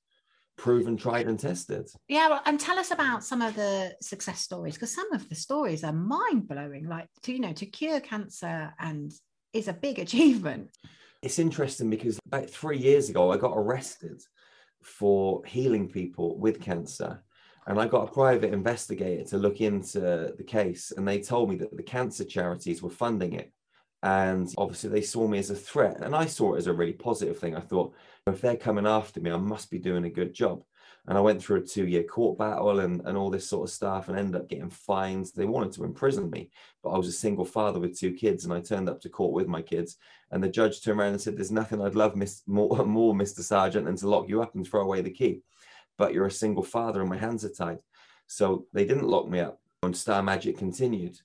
proven, 0.57 0.97
tried, 0.97 1.27
and 1.27 1.39
tested. 1.39 1.89
Yeah, 2.09 2.29
well, 2.29 2.43
and 2.47 2.59
tell 2.59 2.79
us 2.79 2.91
about 2.91 3.25
some 3.25 3.43
of 3.43 3.55
the 3.55 3.95
success 4.01 4.41
stories 4.41 4.75
because 4.75 4.95
some 4.95 5.13
of 5.13 5.29
the 5.29 5.35
stories 5.35 5.85
are 5.85 5.93
mind 5.93 6.49
blowing. 6.49 6.89
Like 6.89 7.09
to 7.23 7.33
you 7.33 7.41
know 7.41 7.53
to 7.53 7.67
cure 7.67 8.01
cancer 8.01 8.73
and 8.79 9.13
is 9.53 9.69
a 9.69 9.73
big 9.73 9.99
achievement. 10.07 10.71
It's 11.23 11.39
interesting 11.39 11.89
because 11.89 12.19
about 12.27 12.51
three 12.51 12.79
years 12.79 13.09
ago 13.09 13.33
I 13.33 13.39
got 13.39 13.55
arrested 13.57 14.23
for 14.83 15.43
healing 15.47 15.89
people 15.89 16.39
with 16.39 16.61
cancer. 16.61 17.23
And 17.67 17.81
I 17.81 17.89
got 17.89 18.09
a 18.09 18.13
private 18.13 18.53
investigator 18.53 19.25
to 19.31 19.39
look 19.39 19.63
into 19.63 20.35
the 20.37 20.45
case, 20.47 20.93
and 20.95 21.09
they 21.09 21.21
told 21.21 21.49
me 21.49 21.57
that 21.57 21.75
the 21.75 21.83
cancer 21.83 22.25
charities 22.25 22.83
were 22.83 22.91
funding 22.91 23.33
it. 23.33 23.54
And 24.05 24.53
obviously, 24.59 24.91
they 24.91 25.01
saw 25.01 25.27
me 25.27 25.39
as 25.39 25.49
a 25.49 25.55
threat. 25.55 25.97
And 26.03 26.15
I 26.15 26.27
saw 26.27 26.55
it 26.55 26.59
as 26.59 26.67
a 26.67 26.75
really 26.75 26.93
positive 26.93 27.39
thing. 27.39 27.57
I 27.57 27.61
thought, 27.61 27.95
if 28.27 28.43
they're 28.43 28.55
coming 28.55 28.87
after 28.87 29.19
me, 29.19 29.31
I 29.31 29.39
must 29.39 29.71
be 29.71 29.79
doing 29.79 30.05
a 30.05 30.11
good 30.11 30.35
job. 30.35 30.63
And 31.07 31.17
I 31.17 31.23
went 31.23 31.43
through 31.43 31.61
a 31.61 31.67
two 31.67 31.87
year 31.87 32.03
court 32.03 32.39
battle 32.39 32.81
and, 32.81 33.01
and 33.07 33.17
all 33.17 33.31
this 33.31 33.49
sort 33.49 33.67
of 33.67 33.75
stuff 33.75 34.09
and 34.09 34.19
ended 34.19 34.39
up 34.39 34.49
getting 34.49 34.69
fines. 34.69 35.33
They 35.33 35.47
wanted 35.47 35.73
to 35.73 35.85
imprison 35.85 36.29
me, 36.29 36.51
but 36.83 36.91
I 36.91 36.99
was 36.99 37.09
a 37.09 37.13
single 37.13 37.47
father 37.47 37.81
with 37.81 37.99
two 37.99 38.13
kids. 38.13 38.45
And 38.45 38.53
I 38.53 38.61
turned 38.61 38.91
up 38.91 39.01
to 39.01 39.09
court 39.09 39.33
with 39.33 39.49
my 39.49 39.63
kids. 39.63 39.97
And 40.31 40.45
the 40.45 40.51
judge 40.51 40.83
turned 40.83 41.01
around 41.01 41.13
and 41.13 41.21
said, 41.21 41.39
There's 41.39 41.51
nothing 41.51 41.81
I'd 41.81 41.95
love 41.95 42.15
miss, 42.15 42.43
more, 42.47 42.85
more, 42.85 43.15
Mr. 43.15 43.41
Sargeant, 43.41 43.87
than 43.87 43.97
to 43.97 44.09
lock 44.09 44.29
you 44.29 44.43
up 44.43 44.55
and 44.55 44.67
throw 44.67 44.83
away 44.83 45.01
the 45.01 45.11
key. 45.11 45.41
But 45.97 46.13
you're 46.13 46.27
a 46.27 46.31
single 46.31 46.63
father 46.63 47.01
and 47.01 47.09
my 47.09 47.17
hands 47.17 47.43
are 47.47 47.49
tied. 47.49 47.79
So 48.27 48.67
they 48.75 48.85
didn't 48.85 49.09
lock 49.09 49.31
me 49.31 49.41
up. 49.41 49.61
And 49.83 49.97
Star 49.97 50.23
Magic 50.23 50.59
continued 50.59 51.17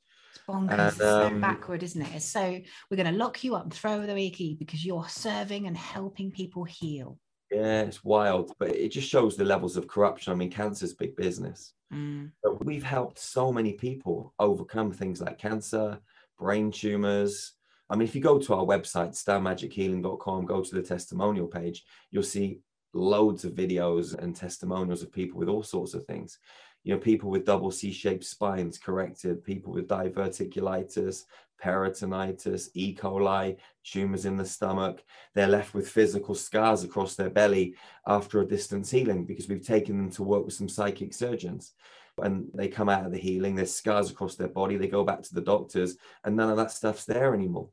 bonkers. 0.48 0.72
And, 0.72 0.82
um, 0.82 0.92
so 0.92 1.40
backward, 1.40 1.84
isn't 1.84 2.02
it? 2.02 2.22
So 2.22 2.60
we're 2.90 2.98
going 2.98 3.12
to 3.12 3.18
lock 3.18 3.44
you 3.44 3.56
up 3.56 3.64
and 3.64 3.74
throw 3.74 4.06
the 4.06 4.30
key 4.32 4.56
because 4.58 4.86
you're 4.86 5.08
serving 5.08 5.68
and 5.68 5.78
helping 5.78 6.32
people 6.32 6.64
heal. 6.64 7.18
Yeah, 7.52 7.82
it's 7.82 8.04
wild, 8.04 8.54
but 8.60 8.70
it 8.70 8.90
just 8.90 9.10
shows 9.10 9.36
the 9.36 9.46
levels 9.46 9.76
of 9.76 9.88
corruption. 9.88 10.32
I 10.32 10.36
mean, 10.36 10.52
cancer's 10.52 10.94
big 10.94 11.16
business. 11.16 11.74
Mm. 11.92 12.32
But 12.44 12.64
we've 12.64 12.84
helped 12.84 13.18
so 13.18 13.52
many 13.52 13.74
people 13.74 14.34
overcome 14.38 14.92
things 14.92 15.20
like 15.20 15.40
cancer, 15.40 16.00
brain 16.38 16.72
tumors. 16.72 17.54
I 17.90 17.96
mean, 17.96 18.08
if 18.08 18.14
you 18.14 18.22
go 18.22 18.38
to 18.38 18.54
our 18.54 18.66
website, 18.66 19.16
starmagichealing.com, 19.16 20.46
go 20.46 20.62
to 20.62 20.76
the 20.76 20.84
testimonial 20.84 21.48
page, 21.48 21.84
you'll 22.12 22.22
see 22.22 22.62
loads 22.94 23.46
of 23.46 23.54
videos 23.54 24.16
and 24.16 24.36
testimonials 24.36 25.02
of 25.02 25.12
people 25.12 25.40
with 25.40 25.50
all 25.50 25.64
sorts 25.64 25.94
of 25.94 26.06
things 26.06 26.40
you 26.84 26.94
know, 26.94 27.00
people 27.00 27.30
with 27.30 27.46
double 27.46 27.72
C-shaped 27.72 28.24
spines 28.24 28.78
corrected, 28.78 29.44
people 29.44 29.74
with 29.74 29.88
diverticulitis, 29.88 31.24
peritonitis, 31.62 32.70
E. 32.74 32.96
coli, 32.96 33.58
tumors 33.84 34.26
in 34.26 34.38
the 34.38 34.46
stomach. 34.46 35.04
They're 35.36 35.48
left 35.48 35.74
with 35.74 35.90
physical 35.90 36.36
scars 36.36 36.84
across 36.84 37.16
their 37.16 37.30
belly 37.30 37.76
after 38.08 38.42
a 38.42 38.48
distance 38.48 38.90
healing 38.90 39.26
because 39.26 39.50
we've 39.50 39.66
taken 39.66 39.98
them 39.98 40.12
to 40.12 40.24
work 40.24 40.46
with 40.46 40.54
some 40.54 40.70
psychic 40.70 41.14
surgeons. 41.14 41.74
And 42.18 42.50
they 42.54 42.68
come 42.68 42.90
out 42.90 43.06
of 43.06 43.12
the 43.12 43.18
healing, 43.18 43.56
there's 43.56 43.74
scars 43.74 44.10
across 44.10 44.36
their 44.36 44.50
body, 44.50 44.76
they 44.76 44.88
go 44.88 45.06
back 45.06 45.22
to 45.24 45.34
the 45.34 45.42
doctors, 45.42 45.96
and 46.24 46.36
none 46.36 46.50
of 46.50 46.58
that 46.58 46.72
stuff's 46.72 47.06
there 47.06 47.34
anymore. 47.34 47.70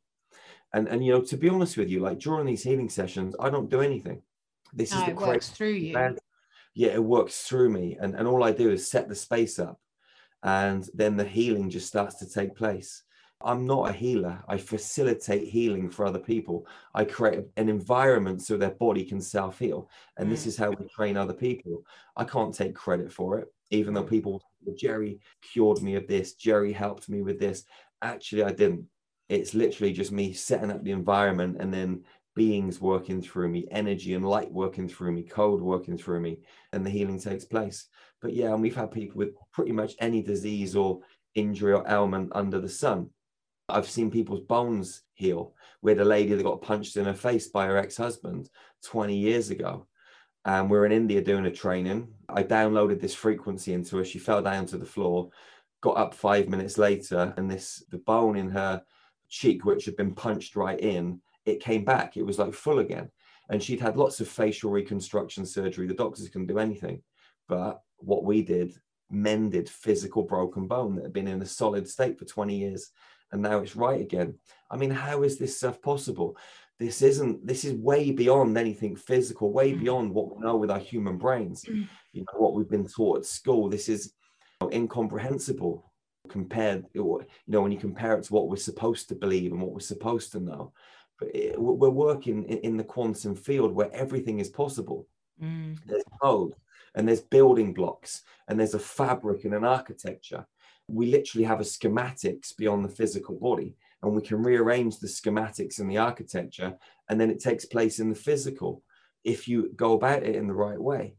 And 0.72 0.88
and 0.88 1.04
you 1.04 1.12
know, 1.12 1.22
to 1.22 1.36
be 1.36 1.48
honest 1.48 1.76
with 1.76 1.88
you, 1.88 2.00
like 2.00 2.18
during 2.18 2.46
these 2.46 2.62
healing 2.62 2.88
sessions, 2.88 3.34
I 3.40 3.50
don't 3.50 3.70
do 3.70 3.80
anything. 3.80 4.22
This 4.72 4.92
no, 4.92 4.98
is 4.98 5.04
the 5.04 5.10
it 5.12 5.16
works 5.16 5.48
through 5.48 5.70
you 5.70 5.94
yeah, 6.76 6.90
it 6.90 7.02
works 7.02 7.42
through 7.42 7.70
me. 7.70 7.96
And, 7.98 8.14
and 8.14 8.28
all 8.28 8.44
I 8.44 8.52
do 8.52 8.70
is 8.70 8.88
set 8.88 9.08
the 9.08 9.14
space 9.14 9.58
up 9.58 9.80
and 10.42 10.88
then 10.92 11.16
the 11.16 11.24
healing 11.24 11.70
just 11.70 11.88
starts 11.88 12.16
to 12.16 12.28
take 12.28 12.54
place. 12.54 13.02
I'm 13.42 13.66
not 13.66 13.88
a 13.88 13.92
healer. 13.92 14.42
I 14.46 14.58
facilitate 14.58 15.48
healing 15.48 15.88
for 15.88 16.04
other 16.04 16.18
people. 16.18 16.66
I 16.94 17.04
create 17.04 17.44
an 17.56 17.70
environment 17.70 18.42
so 18.42 18.56
their 18.56 18.70
body 18.70 19.04
can 19.04 19.22
self 19.22 19.58
heal. 19.58 19.88
And 20.18 20.28
mm. 20.28 20.30
this 20.30 20.46
is 20.46 20.56
how 20.56 20.70
we 20.70 20.86
train 20.86 21.16
other 21.16 21.32
people. 21.32 21.82
I 22.14 22.24
can't 22.24 22.54
take 22.54 22.74
credit 22.74 23.10
for 23.10 23.38
it, 23.38 23.48
even 23.70 23.94
though 23.94 24.04
people, 24.04 24.42
Jerry 24.76 25.20
cured 25.40 25.80
me 25.82 25.94
of 25.94 26.06
this, 26.06 26.34
Jerry 26.34 26.72
helped 26.72 27.08
me 27.08 27.22
with 27.22 27.38
this. 27.38 27.64
Actually, 28.02 28.44
I 28.44 28.52
didn't. 28.52 28.84
It's 29.28 29.54
literally 29.54 29.92
just 29.92 30.12
me 30.12 30.32
setting 30.34 30.70
up 30.70 30.84
the 30.84 30.92
environment 30.92 31.56
and 31.58 31.72
then 31.72 32.04
beings 32.36 32.80
working 32.80 33.20
through 33.20 33.48
me, 33.48 33.66
energy 33.72 34.14
and 34.14 34.24
light 34.24 34.52
working 34.52 34.88
through 34.88 35.10
me, 35.10 35.24
cold 35.24 35.60
working 35.60 35.98
through 35.98 36.20
me, 36.20 36.38
and 36.72 36.86
the 36.86 36.90
healing 36.90 37.18
takes 37.18 37.44
place. 37.44 37.88
But 38.20 38.34
yeah, 38.34 38.52
and 38.52 38.62
we've 38.62 38.76
had 38.76 38.92
people 38.92 39.18
with 39.18 39.30
pretty 39.52 39.72
much 39.72 39.94
any 39.98 40.22
disease 40.22 40.76
or 40.76 41.00
injury 41.34 41.72
or 41.72 41.84
ailment 41.88 42.30
under 42.34 42.60
the 42.60 42.68
sun. 42.68 43.10
I've 43.68 43.88
seen 43.88 44.10
people's 44.10 44.42
bones 44.42 45.02
heal. 45.14 45.54
We 45.82 45.90
had 45.90 46.00
a 46.00 46.04
lady 46.04 46.34
that 46.34 46.42
got 46.44 46.62
punched 46.62 46.96
in 46.96 47.06
her 47.06 47.14
face 47.14 47.48
by 47.48 47.66
her 47.66 47.78
ex 47.78 47.96
husband 47.96 48.48
20 48.84 49.16
years 49.16 49.50
ago. 49.50 49.86
And 50.44 50.70
we 50.70 50.76
we're 50.76 50.86
in 50.86 50.92
India 50.92 51.20
doing 51.20 51.46
a 51.46 51.50
training. 51.50 52.06
I 52.28 52.44
downloaded 52.44 53.00
this 53.00 53.14
frequency 53.14 53.72
into 53.72 53.96
her. 53.96 54.04
She 54.04 54.20
fell 54.20 54.42
down 54.42 54.66
to 54.66 54.78
the 54.78 54.86
floor, 54.86 55.30
got 55.80 55.96
up 55.96 56.14
five 56.14 56.48
minutes 56.48 56.78
later, 56.78 57.34
and 57.36 57.50
this 57.50 57.82
the 57.90 57.98
bone 57.98 58.36
in 58.36 58.50
her 58.50 58.82
cheek, 59.28 59.64
which 59.64 59.86
had 59.86 59.96
been 59.96 60.14
punched 60.14 60.54
right 60.54 60.78
in, 60.78 61.20
it 61.46 61.60
came 61.60 61.84
back. 61.84 62.16
It 62.16 62.26
was 62.26 62.38
like 62.38 62.52
full 62.52 62.80
again. 62.80 63.10
And 63.48 63.62
she'd 63.62 63.80
had 63.80 63.96
lots 63.96 64.20
of 64.20 64.28
facial 64.28 64.70
reconstruction 64.70 65.46
surgery. 65.46 65.86
The 65.86 65.94
doctors 65.94 66.28
couldn't 66.28 66.48
do 66.48 66.58
anything. 66.58 67.02
But 67.48 67.80
what 67.98 68.24
we 68.24 68.42
did 68.42 68.74
mended 69.08 69.68
physical 69.68 70.24
broken 70.24 70.66
bone 70.66 70.96
that 70.96 71.04
had 71.04 71.12
been 71.12 71.28
in 71.28 71.40
a 71.40 71.46
solid 71.46 71.88
state 71.88 72.18
for 72.18 72.24
20 72.24 72.56
years. 72.56 72.90
And 73.30 73.40
now 73.40 73.58
it's 73.58 73.76
right 73.76 74.00
again. 74.00 74.34
I 74.70 74.76
mean, 74.76 74.90
how 74.90 75.22
is 75.22 75.38
this 75.38 75.56
stuff 75.56 75.80
possible? 75.80 76.36
This 76.78 77.02
isn't, 77.02 77.46
this 77.46 77.64
is 77.64 77.72
way 77.74 78.10
beyond 78.10 78.58
anything 78.58 78.96
physical, 78.96 79.52
way 79.52 79.72
mm. 79.72 79.80
beyond 79.80 80.12
what 80.12 80.36
we 80.36 80.44
know 80.44 80.56
with 80.56 80.70
our 80.70 80.78
human 80.78 81.16
brains. 81.16 81.64
Mm. 81.64 81.88
You 82.12 82.22
know, 82.22 82.38
what 82.38 82.54
we've 82.54 82.68
been 82.68 82.86
taught 82.86 83.18
at 83.18 83.26
school. 83.26 83.68
This 83.68 83.88
is 83.88 84.12
you 84.60 84.66
know, 84.66 84.72
incomprehensible 84.72 85.92
compared, 86.28 86.84
you 86.92 87.24
know, 87.46 87.62
when 87.62 87.72
you 87.72 87.78
compare 87.78 88.16
it 88.16 88.24
to 88.24 88.34
what 88.34 88.48
we're 88.48 88.56
supposed 88.56 89.08
to 89.08 89.14
believe 89.14 89.52
and 89.52 89.62
what 89.62 89.72
we're 89.72 89.80
supposed 89.80 90.32
to 90.32 90.40
know 90.40 90.72
we're 91.56 91.90
working 91.90 92.44
in, 92.44 92.58
in, 92.58 92.76
the 92.76 92.84
quantum 92.84 93.34
field 93.34 93.72
where 93.72 93.92
everything 93.92 94.38
is 94.38 94.48
possible. 94.48 95.06
Mm. 95.42 95.78
There's 95.86 96.02
code 96.22 96.54
and 96.94 97.08
there's 97.08 97.20
building 97.20 97.72
blocks 97.72 98.22
and 98.48 98.58
there's 98.58 98.74
a 98.74 98.78
fabric 98.78 99.44
and 99.44 99.54
an 99.54 99.64
architecture. 99.64 100.46
We 100.88 101.06
literally 101.06 101.44
have 101.44 101.60
a 101.60 101.64
schematics 101.64 102.56
beyond 102.56 102.84
the 102.84 102.90
physical 102.90 103.36
body 103.36 103.76
and 104.02 104.14
we 104.14 104.22
can 104.22 104.42
rearrange 104.42 104.98
the 104.98 105.06
schematics 105.06 105.78
and 105.78 105.90
the 105.90 105.98
architecture 105.98 106.76
and 107.08 107.20
then 107.20 107.30
it 107.30 107.40
takes 107.40 107.64
place 107.64 107.98
in 107.98 108.08
the 108.08 108.14
physical 108.14 108.82
if 109.24 109.48
you 109.48 109.72
go 109.74 109.94
about 109.94 110.22
it 110.22 110.36
in 110.36 110.46
the 110.46 110.54
right 110.54 110.80
way 110.80 111.14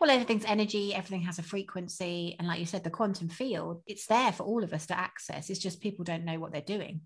well 0.00 0.10
everything's 0.10 0.44
energy 0.44 0.94
everything 0.94 1.22
has 1.22 1.38
a 1.38 1.42
frequency 1.42 2.36
and 2.38 2.48
like 2.48 2.60
you 2.60 2.66
said 2.66 2.84
the 2.84 2.90
quantum 2.90 3.28
field 3.28 3.82
it's 3.86 4.06
there 4.06 4.32
for 4.32 4.42
all 4.44 4.62
of 4.62 4.72
us 4.72 4.86
to 4.86 4.98
access 4.98 5.48
it's 5.48 5.60
just 5.60 5.80
people 5.80 6.04
don't 6.04 6.24
know 6.24 6.38
what 6.38 6.52
they're 6.52 6.60
doing 6.60 7.00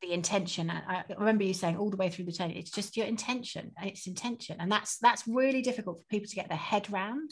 the 0.00 0.12
intention. 0.12 0.70
I, 0.70 1.04
remember 1.16 1.44
you 1.44 1.54
saying 1.54 1.76
all 1.76 1.90
the 1.90 1.96
way 1.96 2.10
through 2.10 2.26
the 2.26 2.32
training 2.32 2.56
it's 2.56 2.70
just 2.70 2.96
your 2.96 3.06
intention 3.06 3.72
it's 3.82 4.06
intention. 4.06 4.56
And 4.60 4.70
that's 4.70 4.98
that's 4.98 5.26
really 5.26 5.62
difficult 5.62 5.98
for 5.98 6.04
people 6.04 6.28
to 6.28 6.36
get 6.36 6.48
their 6.48 6.58
head 6.58 6.90
round 6.90 7.30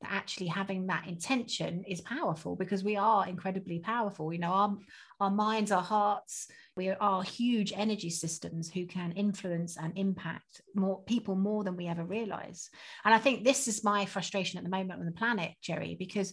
that 0.00 0.12
actually 0.12 0.48
having 0.48 0.86
that 0.86 1.06
intention 1.06 1.84
is 1.88 2.00
powerful 2.00 2.56
because 2.56 2.84
we 2.84 2.96
are 2.96 3.26
incredibly 3.26 3.80
powerful. 3.80 4.32
You 4.32 4.40
know 4.40 4.50
our 4.50 4.76
our 5.20 5.30
minds 5.30 5.72
our 5.72 5.82
hearts 5.82 6.48
we 6.76 6.90
are 6.90 7.22
huge 7.22 7.72
energy 7.74 8.10
systems 8.10 8.68
who 8.68 8.86
can 8.86 9.12
influence 9.12 9.76
and 9.76 9.92
impact 9.96 10.60
more 10.74 11.02
people 11.04 11.36
more 11.36 11.62
than 11.62 11.76
we 11.76 11.86
ever 11.86 12.04
realize. 12.04 12.68
And 13.04 13.14
i 13.14 13.18
think 13.18 13.44
this 13.44 13.68
is 13.68 13.84
my 13.84 14.06
frustration 14.06 14.58
at 14.58 14.64
the 14.64 14.70
moment 14.70 15.00
on 15.00 15.06
the 15.06 15.12
planet 15.12 15.52
jerry 15.62 15.96
because 15.98 16.32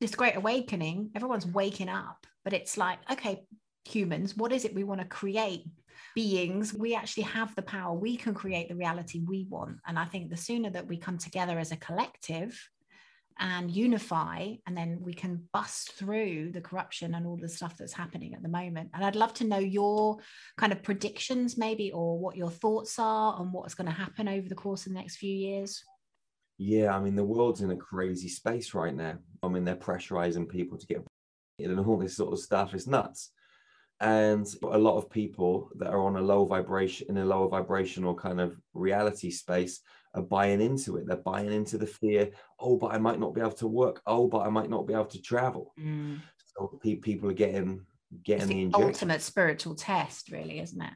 this 0.00 0.14
great 0.14 0.36
awakening 0.36 1.10
everyone's 1.14 1.46
waking 1.46 1.88
up 1.88 2.26
but 2.44 2.52
it's 2.52 2.76
like 2.76 2.98
okay 3.10 3.42
humans 3.88 4.36
what 4.36 4.52
is 4.52 4.64
it 4.64 4.74
we 4.74 4.84
want 4.84 5.00
to 5.00 5.06
create? 5.06 5.64
Beings 6.14 6.74
we 6.74 6.94
actually 6.94 7.24
have 7.24 7.54
the 7.54 7.62
power 7.62 7.94
we 7.94 8.16
can 8.16 8.34
create 8.34 8.68
the 8.68 8.76
reality 8.76 9.20
we 9.26 9.46
want. 9.48 9.78
And 9.86 9.98
i 9.98 10.04
think 10.04 10.30
the 10.30 10.36
sooner 10.36 10.70
that 10.70 10.86
we 10.86 10.96
come 10.96 11.18
together 11.18 11.58
as 11.58 11.72
a 11.72 11.76
collective 11.76 12.58
and 13.40 13.70
unify 13.70 14.54
and 14.66 14.76
then 14.76 14.98
we 15.00 15.14
can 15.14 15.44
bust 15.52 15.92
through 15.92 16.50
the 16.50 16.60
corruption 16.60 17.14
and 17.14 17.24
all 17.24 17.36
the 17.36 17.48
stuff 17.48 17.76
that's 17.76 17.92
happening 17.92 18.34
at 18.34 18.42
the 18.42 18.48
moment. 18.48 18.90
And 18.94 19.04
i'd 19.04 19.16
love 19.16 19.34
to 19.34 19.46
know 19.46 19.58
your 19.58 20.18
kind 20.56 20.72
of 20.72 20.82
predictions 20.82 21.56
maybe 21.56 21.92
or 21.92 22.18
what 22.18 22.36
your 22.36 22.50
thoughts 22.50 22.98
are 22.98 23.34
on 23.34 23.52
what's 23.52 23.74
going 23.74 23.86
to 23.86 23.92
happen 23.92 24.28
over 24.28 24.48
the 24.48 24.54
course 24.54 24.86
of 24.86 24.92
the 24.92 24.98
next 24.98 25.16
few 25.16 25.34
years. 25.34 25.84
Yeah 26.58 26.96
i 26.96 27.00
mean 27.00 27.16
the 27.16 27.24
world's 27.24 27.60
in 27.60 27.70
a 27.70 27.76
crazy 27.76 28.28
space 28.28 28.74
right 28.74 28.94
now. 28.94 29.18
I 29.42 29.48
mean 29.48 29.64
they're 29.64 29.76
pressurizing 29.76 30.48
people 30.48 30.78
to 30.78 30.86
get 30.86 31.04
and 31.60 31.80
all 31.80 31.96
this 31.96 32.16
sort 32.16 32.32
of 32.32 32.38
stuff. 32.38 32.74
Is 32.74 32.86
nuts. 32.86 33.30
And 34.00 34.46
a 34.62 34.78
lot 34.78 34.96
of 34.96 35.10
people 35.10 35.70
that 35.76 35.90
are 35.90 36.00
on 36.00 36.16
a 36.16 36.20
low 36.20 36.44
vibration, 36.44 37.08
in 37.10 37.18
a 37.18 37.24
lower 37.24 37.48
vibrational 37.48 38.14
kind 38.14 38.40
of 38.40 38.56
reality 38.72 39.30
space, 39.30 39.80
are 40.14 40.22
buying 40.22 40.60
into 40.60 40.96
it. 40.96 41.06
They're 41.06 41.16
buying 41.16 41.52
into 41.52 41.78
the 41.78 41.86
fear. 41.86 42.30
Oh, 42.60 42.76
but 42.76 42.88
I 42.88 42.98
might 42.98 43.18
not 43.18 43.34
be 43.34 43.40
able 43.40 43.52
to 43.52 43.66
work. 43.66 44.00
Oh, 44.06 44.28
but 44.28 44.40
I 44.40 44.50
might 44.50 44.70
not 44.70 44.86
be 44.86 44.94
able 44.94 45.06
to 45.06 45.22
travel. 45.22 45.74
Mm. 45.78 46.20
So 46.56 46.78
people 46.82 47.30
are 47.30 47.34
getting 47.34 47.84
getting 48.24 48.70
the, 48.70 48.78
the 48.78 48.84
ultimate 48.84 49.20
spiritual 49.20 49.74
test, 49.74 50.30
really, 50.30 50.60
isn't 50.60 50.80
it? 50.80 50.92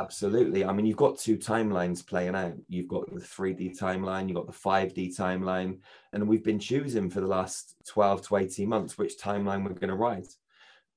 Absolutely. 0.00 0.64
I 0.64 0.72
mean, 0.72 0.86
you've 0.86 0.96
got 0.96 1.18
two 1.18 1.36
timelines 1.36 2.04
playing 2.04 2.34
out. 2.34 2.54
You've 2.68 2.88
got 2.88 3.12
the 3.12 3.20
3D 3.20 3.78
timeline, 3.78 4.28
you've 4.28 4.36
got 4.36 4.46
the 4.46 4.52
5D 4.52 5.16
timeline, 5.16 5.78
and 6.12 6.28
we've 6.28 6.42
been 6.42 6.58
choosing 6.58 7.08
for 7.08 7.20
the 7.20 7.28
last 7.28 7.76
12 7.88 8.26
to 8.28 8.36
18 8.36 8.68
months 8.68 8.98
which 8.98 9.18
timeline 9.18 9.62
we're 9.62 9.74
going 9.74 9.88
to 9.88 9.94
ride. 9.94 10.26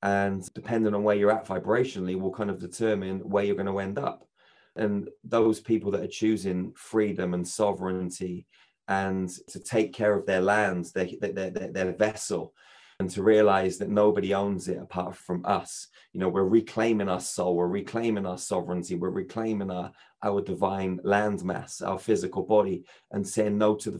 And 0.02 0.48
depending 0.54 0.94
on 0.94 1.04
where 1.04 1.16
you're 1.16 1.32
at 1.32 1.48
vibrationally, 1.48 2.20
will 2.20 2.32
kind 2.32 2.50
of 2.50 2.60
determine 2.60 3.20
where 3.20 3.44
you're 3.44 3.56
going 3.56 3.68
to 3.68 3.80
end 3.80 3.98
up. 3.98 4.28
And 4.76 5.10
those 5.24 5.60
people 5.60 5.92
that 5.92 6.04
are 6.04 6.08
choosing 6.08 6.74
freedom 6.76 7.34
and 7.34 7.48
sovereignty 7.48 8.46
and 8.88 9.30
to 9.50 9.60
take 9.60 9.94
care 9.94 10.14
of 10.14 10.26
their 10.26 10.42
lands, 10.42 10.92
their, 10.92 11.10
their, 11.20 11.50
their, 11.50 11.72
their 11.72 11.92
vessel, 11.94 12.54
and 13.00 13.10
to 13.12 13.22
realize 13.22 13.78
that 13.78 13.90
nobody 13.90 14.34
owns 14.34 14.68
it 14.68 14.78
apart 14.78 15.16
from 15.16 15.46
us. 15.46 15.88
You 16.14 16.20
know, 16.20 16.30
we're 16.30 16.44
reclaiming 16.44 17.10
our 17.10 17.20
soul, 17.20 17.56
we're 17.56 17.68
reclaiming 17.68 18.26
our 18.26 18.38
sovereignty, 18.38 18.96
we're 18.96 19.10
reclaiming 19.10 19.70
our, 19.70 19.92
our 20.24 20.42
divine 20.42 21.00
landmass, 21.06 21.86
our 21.86 22.00
physical 22.00 22.44
body, 22.44 22.86
and 23.12 23.28
saying 23.28 23.58
no 23.58 23.76
to 23.76 23.92
the. 23.92 24.00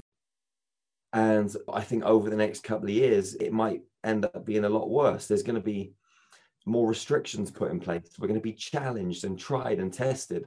And 1.14 1.56
I 1.72 1.82
think 1.82 2.04
over 2.04 2.30
the 2.30 2.36
next 2.36 2.64
couple 2.64 2.86
of 2.86 2.96
years, 2.96 3.36
it 3.36 3.54
might 3.54 3.82
end 4.08 4.26
up 4.26 4.46
being 4.46 4.66
a 4.66 4.70
lot 4.70 4.90
worse. 4.90 5.28
There's 5.28 5.44
going 5.44 5.56
to 5.56 5.62
be 5.62 5.94
more 6.66 6.88
restrictions 6.88 7.52
put 7.52 7.72
in 7.72 7.80
place. 7.80 8.10
We're 8.20 8.28
going 8.28 8.40
to 8.40 8.44
be 8.44 8.54
challenged 8.54 9.24
and 9.24 9.40
tried 9.40 9.80
and 9.80 9.94
tested 9.94 10.46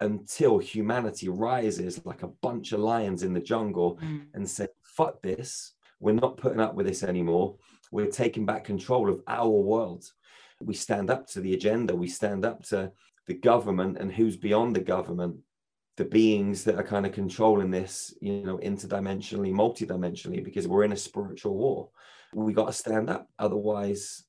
until 0.00 0.58
humanity 0.58 1.28
rises 1.28 2.04
like 2.04 2.22
a 2.22 2.28
bunch 2.28 2.72
of 2.72 2.80
lions 2.80 3.22
in 3.22 3.32
the 3.32 3.40
jungle 3.40 3.98
mm. 4.02 4.22
and 4.34 4.48
say, 4.48 4.68
fuck 4.82 5.20
this. 5.22 5.72
We're 6.00 6.12
not 6.12 6.36
putting 6.36 6.60
up 6.60 6.74
with 6.74 6.86
this 6.86 7.02
anymore. 7.02 7.56
We're 7.90 8.06
taking 8.06 8.46
back 8.46 8.64
control 8.64 9.10
of 9.10 9.22
our 9.26 9.48
world. 9.48 10.04
We 10.60 10.74
stand 10.74 11.10
up 11.10 11.26
to 11.28 11.40
the 11.40 11.54
agenda. 11.54 11.94
We 11.94 12.08
stand 12.08 12.44
up 12.44 12.62
to 12.64 12.92
the 13.26 13.34
government 13.34 13.98
and 13.98 14.12
who's 14.12 14.36
beyond 14.36 14.76
the 14.76 14.80
government, 14.80 15.36
the 15.96 16.04
beings 16.04 16.64
that 16.64 16.76
are 16.76 16.84
kind 16.84 17.04
of 17.04 17.12
controlling 17.12 17.70
this, 17.70 18.14
you 18.20 18.42
know, 18.44 18.58
interdimensionally, 18.58 19.52
multidimensionally, 19.52 20.42
because 20.44 20.68
we're 20.68 20.84
in 20.84 20.92
a 20.92 20.96
spiritual 20.96 21.54
war. 21.54 21.90
We 22.34 22.52
got 22.52 22.66
to 22.66 22.72
stand 22.72 23.10
up. 23.10 23.28
Otherwise, 23.38 24.24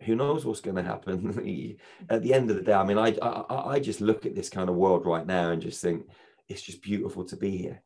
who 0.00 0.16
knows 0.16 0.44
what's 0.44 0.60
going 0.60 0.76
to 0.76 0.82
happen 0.82 1.76
at 2.10 2.22
the 2.22 2.34
end 2.34 2.50
of 2.50 2.56
the 2.56 2.62
day 2.62 2.72
i 2.72 2.84
mean 2.84 2.98
I, 2.98 3.16
I 3.22 3.74
i 3.74 3.78
just 3.78 4.00
look 4.00 4.26
at 4.26 4.34
this 4.34 4.50
kind 4.50 4.68
of 4.68 4.74
world 4.74 5.06
right 5.06 5.24
now 5.24 5.50
and 5.50 5.62
just 5.62 5.80
think 5.80 6.04
it's 6.48 6.60
just 6.60 6.82
beautiful 6.82 7.24
to 7.24 7.36
be 7.36 7.56
here 7.56 7.80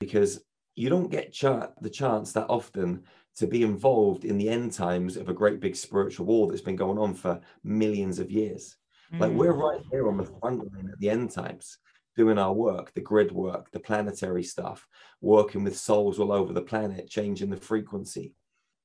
because 0.00 0.42
you 0.74 0.88
don't 0.88 1.10
get 1.10 1.32
ch- 1.32 1.42
the 1.80 1.90
chance 1.90 2.32
that 2.32 2.46
often 2.48 3.04
to 3.36 3.46
be 3.46 3.62
involved 3.62 4.24
in 4.24 4.38
the 4.38 4.48
end 4.48 4.72
times 4.72 5.16
of 5.16 5.28
a 5.28 5.34
great 5.34 5.60
big 5.60 5.76
spiritual 5.76 6.26
war 6.26 6.48
that's 6.48 6.62
been 6.62 6.76
going 6.76 6.98
on 6.98 7.14
for 7.14 7.40
millions 7.62 8.18
of 8.18 8.30
years. 8.30 8.76
Mm. 9.12 9.20
Like 9.20 9.32
we're 9.32 9.52
right 9.52 9.80
here 9.90 10.08
on 10.08 10.16
the 10.16 10.24
front 10.24 10.58
line 10.72 10.90
at 10.92 10.98
the 10.98 11.10
end 11.10 11.30
times, 11.30 11.78
doing 12.16 12.38
our 12.38 12.52
work, 12.52 12.92
the 12.94 13.00
grid 13.00 13.32
work, 13.32 13.70
the 13.70 13.80
planetary 13.80 14.42
stuff, 14.42 14.86
working 15.20 15.64
with 15.64 15.78
souls 15.78 16.18
all 16.18 16.32
over 16.32 16.52
the 16.52 16.62
planet, 16.62 17.08
changing 17.08 17.50
the 17.50 17.56
frequency. 17.56 18.34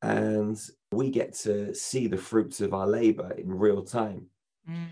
And 0.06 0.62
we 0.92 1.10
get 1.10 1.34
to 1.40 1.74
see 1.74 2.08
the 2.08 2.18
fruits 2.18 2.62
of 2.62 2.74
our 2.74 2.88
labor 2.88 3.34
in 3.38 3.50
real 3.50 3.84
time. 3.84 4.28
Mm 4.70 4.88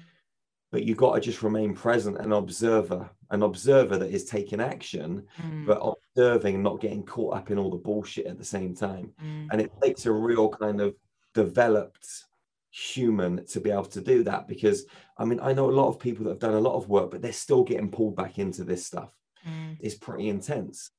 but 0.73 0.85
you've 0.85 0.97
got 0.97 1.13
to 1.13 1.21
just 1.21 1.43
remain 1.43 1.75
present 1.75 2.17
and 2.17 2.33
observer 2.33 3.07
an 3.29 3.43
observer 3.43 3.95
that 3.97 4.09
is 4.09 4.25
taking 4.25 4.59
action 4.59 5.23
mm. 5.41 5.65
but 5.65 5.79
observing 5.79 6.55
and 6.55 6.63
not 6.63 6.81
getting 6.81 7.03
caught 7.03 7.37
up 7.37 7.51
in 7.51 7.57
all 7.57 7.69
the 7.69 7.77
bullshit 7.77 8.25
at 8.25 8.37
the 8.37 8.43
same 8.43 8.75
time 8.75 9.11
mm. 9.23 9.47
and 9.51 9.61
it 9.61 9.71
takes 9.81 10.05
a 10.05 10.11
real 10.11 10.49
kind 10.49 10.81
of 10.81 10.95
developed 11.33 12.25
human 12.71 13.45
to 13.45 13.61
be 13.61 13.69
able 13.69 13.85
to 13.85 14.01
do 14.01 14.23
that 14.23 14.47
because 14.47 14.85
i 15.19 15.23
mean 15.23 15.39
i 15.41 15.53
know 15.53 15.69
a 15.69 15.79
lot 15.79 15.87
of 15.87 15.99
people 15.99 16.23
that 16.25 16.31
have 16.31 16.39
done 16.39 16.55
a 16.55 16.59
lot 16.59 16.75
of 16.75 16.89
work 16.89 17.11
but 17.11 17.21
they're 17.21 17.31
still 17.31 17.63
getting 17.63 17.89
pulled 17.89 18.15
back 18.15 18.39
into 18.39 18.63
this 18.63 18.83
stuff 18.83 19.11
mm. 19.47 19.77
it's 19.79 19.95
pretty 19.95 20.27
intense 20.27 20.89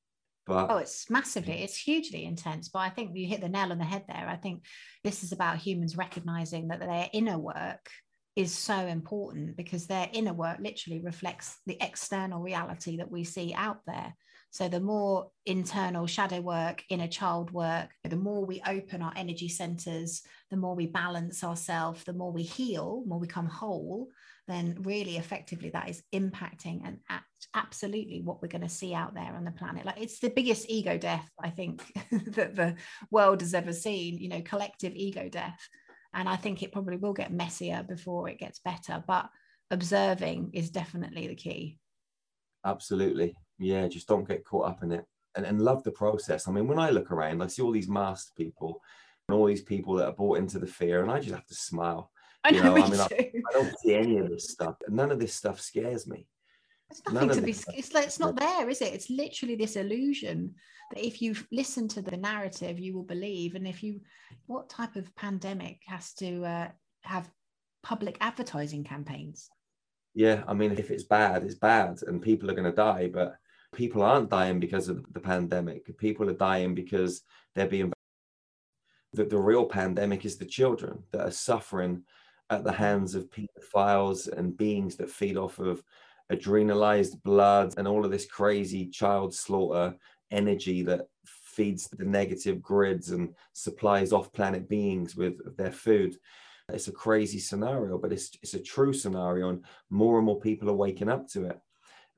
but 0.46 0.70
oh 0.70 0.76
it's 0.76 1.09
massively 1.11 1.62
it's 1.62 1.76
hugely 1.76 2.24
intense 2.24 2.68
but 2.68 2.80
i 2.80 2.88
think 2.90 3.11
you 3.14 3.26
hit 3.26 3.40
the 3.40 3.48
nail 3.48 3.72
on 3.72 3.78
the 3.78 3.85
head 3.85 4.04
there 4.09 4.28
i 4.28 4.37
think 4.37 4.64
this 5.02 5.22
is 5.22 5.33
about 5.33 5.57
humans 5.57 5.96
recognizing 5.96 6.68
that 6.68 6.80
their 6.80 7.09
inner 7.12 7.38
work 7.38 7.88
is 8.37 8.52
so 8.52 8.74
important 8.74 9.57
because 9.57 9.87
their 9.87 10.09
inner 10.12 10.33
work 10.33 10.59
literally 10.61 11.00
reflects 11.00 11.59
the 11.66 11.76
external 11.80 12.40
reality 12.40 12.96
that 12.96 13.11
we 13.11 13.22
see 13.22 13.54
out 13.54 13.78
there. 13.87 14.14
So, 14.54 14.68
the 14.68 14.78
more 14.78 15.32
internal 15.46 16.06
shadow 16.06 16.40
work, 16.40 16.84
inner 16.88 17.08
child 17.08 17.50
work, 17.50 17.90
the 18.04 18.14
more 18.14 18.46
we 18.46 18.62
open 18.64 19.02
our 19.02 19.12
energy 19.16 19.48
centers, 19.48 20.22
the 20.48 20.56
more 20.56 20.76
we 20.76 20.86
balance 20.86 21.42
ourselves, 21.42 22.04
the 22.04 22.12
more 22.12 22.30
we 22.30 22.44
heal, 22.44 23.02
more 23.04 23.18
we 23.18 23.26
become 23.26 23.48
whole, 23.48 24.10
then 24.46 24.76
really 24.82 25.16
effectively 25.16 25.70
that 25.70 25.88
is 25.88 26.04
impacting 26.14 26.82
and 26.84 26.98
absolutely 27.52 28.20
what 28.22 28.40
we're 28.40 28.46
going 28.46 28.62
to 28.62 28.68
see 28.68 28.94
out 28.94 29.12
there 29.12 29.34
on 29.34 29.44
the 29.44 29.50
planet. 29.50 29.84
Like 29.84 30.00
it's 30.00 30.20
the 30.20 30.30
biggest 30.30 30.70
ego 30.70 30.98
death, 30.98 31.28
I 31.42 31.50
think, 31.50 31.82
that 32.28 32.54
the 32.54 32.76
world 33.10 33.40
has 33.40 33.54
ever 33.54 33.72
seen, 33.72 34.18
you 34.18 34.28
know, 34.28 34.42
collective 34.42 34.92
ego 34.94 35.28
death 35.28 35.68
and 36.12 36.28
I 36.28 36.36
think 36.36 36.62
it 36.62 36.70
probably 36.70 36.98
will 36.98 37.12
get 37.12 37.32
messier 37.32 37.84
before 37.88 38.28
it 38.28 38.38
gets 38.38 38.60
better. 38.60 39.02
But 39.04 39.30
observing 39.72 40.50
is 40.52 40.70
definitely 40.70 41.26
the 41.26 41.34
key. 41.34 41.80
Absolutely. 42.64 43.34
Yeah, 43.58 43.86
just 43.88 44.08
don't 44.08 44.28
get 44.28 44.44
caught 44.44 44.68
up 44.68 44.82
in 44.82 44.92
it 44.92 45.04
and, 45.36 45.46
and 45.46 45.60
love 45.60 45.82
the 45.84 45.90
process. 45.90 46.48
I 46.48 46.52
mean, 46.52 46.66
when 46.66 46.78
I 46.78 46.90
look 46.90 47.10
around, 47.10 47.42
I 47.42 47.46
see 47.46 47.62
all 47.62 47.72
these 47.72 47.88
masked 47.88 48.36
people 48.36 48.80
and 49.28 49.36
all 49.36 49.46
these 49.46 49.62
people 49.62 49.94
that 49.94 50.06
are 50.06 50.12
bought 50.12 50.38
into 50.38 50.58
the 50.58 50.66
fear, 50.66 51.02
and 51.02 51.10
I 51.10 51.20
just 51.20 51.34
have 51.34 51.46
to 51.46 51.54
smile. 51.54 52.10
I 52.44 52.50
know, 52.50 52.58
you 52.58 52.64
know 52.64 52.76
I 52.76 52.90
mean, 52.90 53.00
I, 53.00 53.08
I, 53.10 53.52
don't 53.52 53.78
see 53.78 53.94
any 53.94 54.18
of 54.18 54.28
this 54.28 54.50
stuff. 54.50 54.76
None 54.88 55.10
of 55.10 55.18
this 55.18 55.34
stuff 55.34 55.60
scares 55.60 56.06
me. 56.06 56.26
It's 56.90 57.02
nothing 57.10 57.30
to 57.30 57.40
be. 57.40 57.56
It's 57.74 57.94
like 57.94 58.04
it's 58.04 58.20
not 58.20 58.36
there, 58.36 58.68
is 58.68 58.82
it? 58.82 58.92
It's 58.92 59.08
literally 59.08 59.56
this 59.56 59.76
illusion 59.76 60.54
that 60.92 61.04
if 61.04 61.22
you 61.22 61.34
listen 61.50 61.88
to 61.88 62.02
the 62.02 62.16
narrative, 62.16 62.78
you 62.78 62.94
will 62.94 63.04
believe. 63.04 63.54
And 63.54 63.66
if 63.66 63.82
you, 63.82 64.00
what 64.46 64.68
type 64.68 64.94
of 64.96 65.14
pandemic 65.16 65.80
has 65.86 66.12
to 66.14 66.44
uh, 66.44 66.68
have 67.02 67.30
public 67.82 68.18
advertising 68.20 68.84
campaigns? 68.84 69.48
Yeah, 70.14 70.44
I 70.46 70.52
mean, 70.52 70.72
if 70.72 70.90
it's 70.90 71.04
bad, 71.04 71.42
it's 71.44 71.56
bad, 71.56 72.00
and 72.06 72.20
people 72.20 72.50
are 72.50 72.54
going 72.54 72.70
to 72.70 72.76
die. 72.76 73.10
But 73.12 73.36
people 73.74 74.02
aren't 74.02 74.30
dying 74.30 74.60
because 74.60 74.88
of 74.88 75.04
the 75.12 75.20
pandemic. 75.20 75.96
People 75.98 76.30
are 76.30 76.34
dying 76.34 76.74
because 76.74 77.22
they're 77.54 77.68
being. 77.68 77.92
The, 79.12 79.24
the 79.24 79.38
real 79.38 79.66
pandemic 79.66 80.24
is 80.24 80.37
the 80.37 80.44
children 80.46 81.02
that 81.12 81.26
are 81.26 81.30
suffering 81.30 82.02
at 82.50 82.64
the 82.64 82.72
hands 82.72 83.14
of 83.14 83.30
pedophiles 83.30 84.30
and 84.30 84.56
beings 84.56 84.96
that 84.96 85.10
feed 85.10 85.37
off 85.37 85.58
of 85.58 85.82
adrenalized 86.32 87.22
blood 87.22 87.74
and 87.76 87.87
all 87.87 88.04
of 88.04 88.10
this 88.10 88.26
crazy 88.26 88.87
child 88.87 89.34
slaughter 89.34 89.94
energy 90.30 90.82
that 90.82 91.06
feeds 91.24 91.88
the 91.88 92.04
negative 92.04 92.60
grids 92.60 93.10
and 93.10 93.34
supplies 93.52 94.12
off-planet 94.12 94.68
beings 94.68 95.14
with 95.14 95.56
their 95.56 95.70
food. 95.70 96.16
It's 96.70 96.88
a 96.88 96.92
crazy 96.92 97.38
scenario, 97.38 97.98
but 97.98 98.12
it's 98.12 98.30
it's 98.42 98.54
a 98.54 98.60
true 98.60 98.92
scenario, 98.92 99.50
and 99.50 99.64
more 99.90 100.16
and 100.16 100.26
more 100.26 100.40
people 100.40 100.70
are 100.70 100.74
waking 100.74 101.10
up 101.10 101.28
to 101.28 101.46
it. 101.46 101.60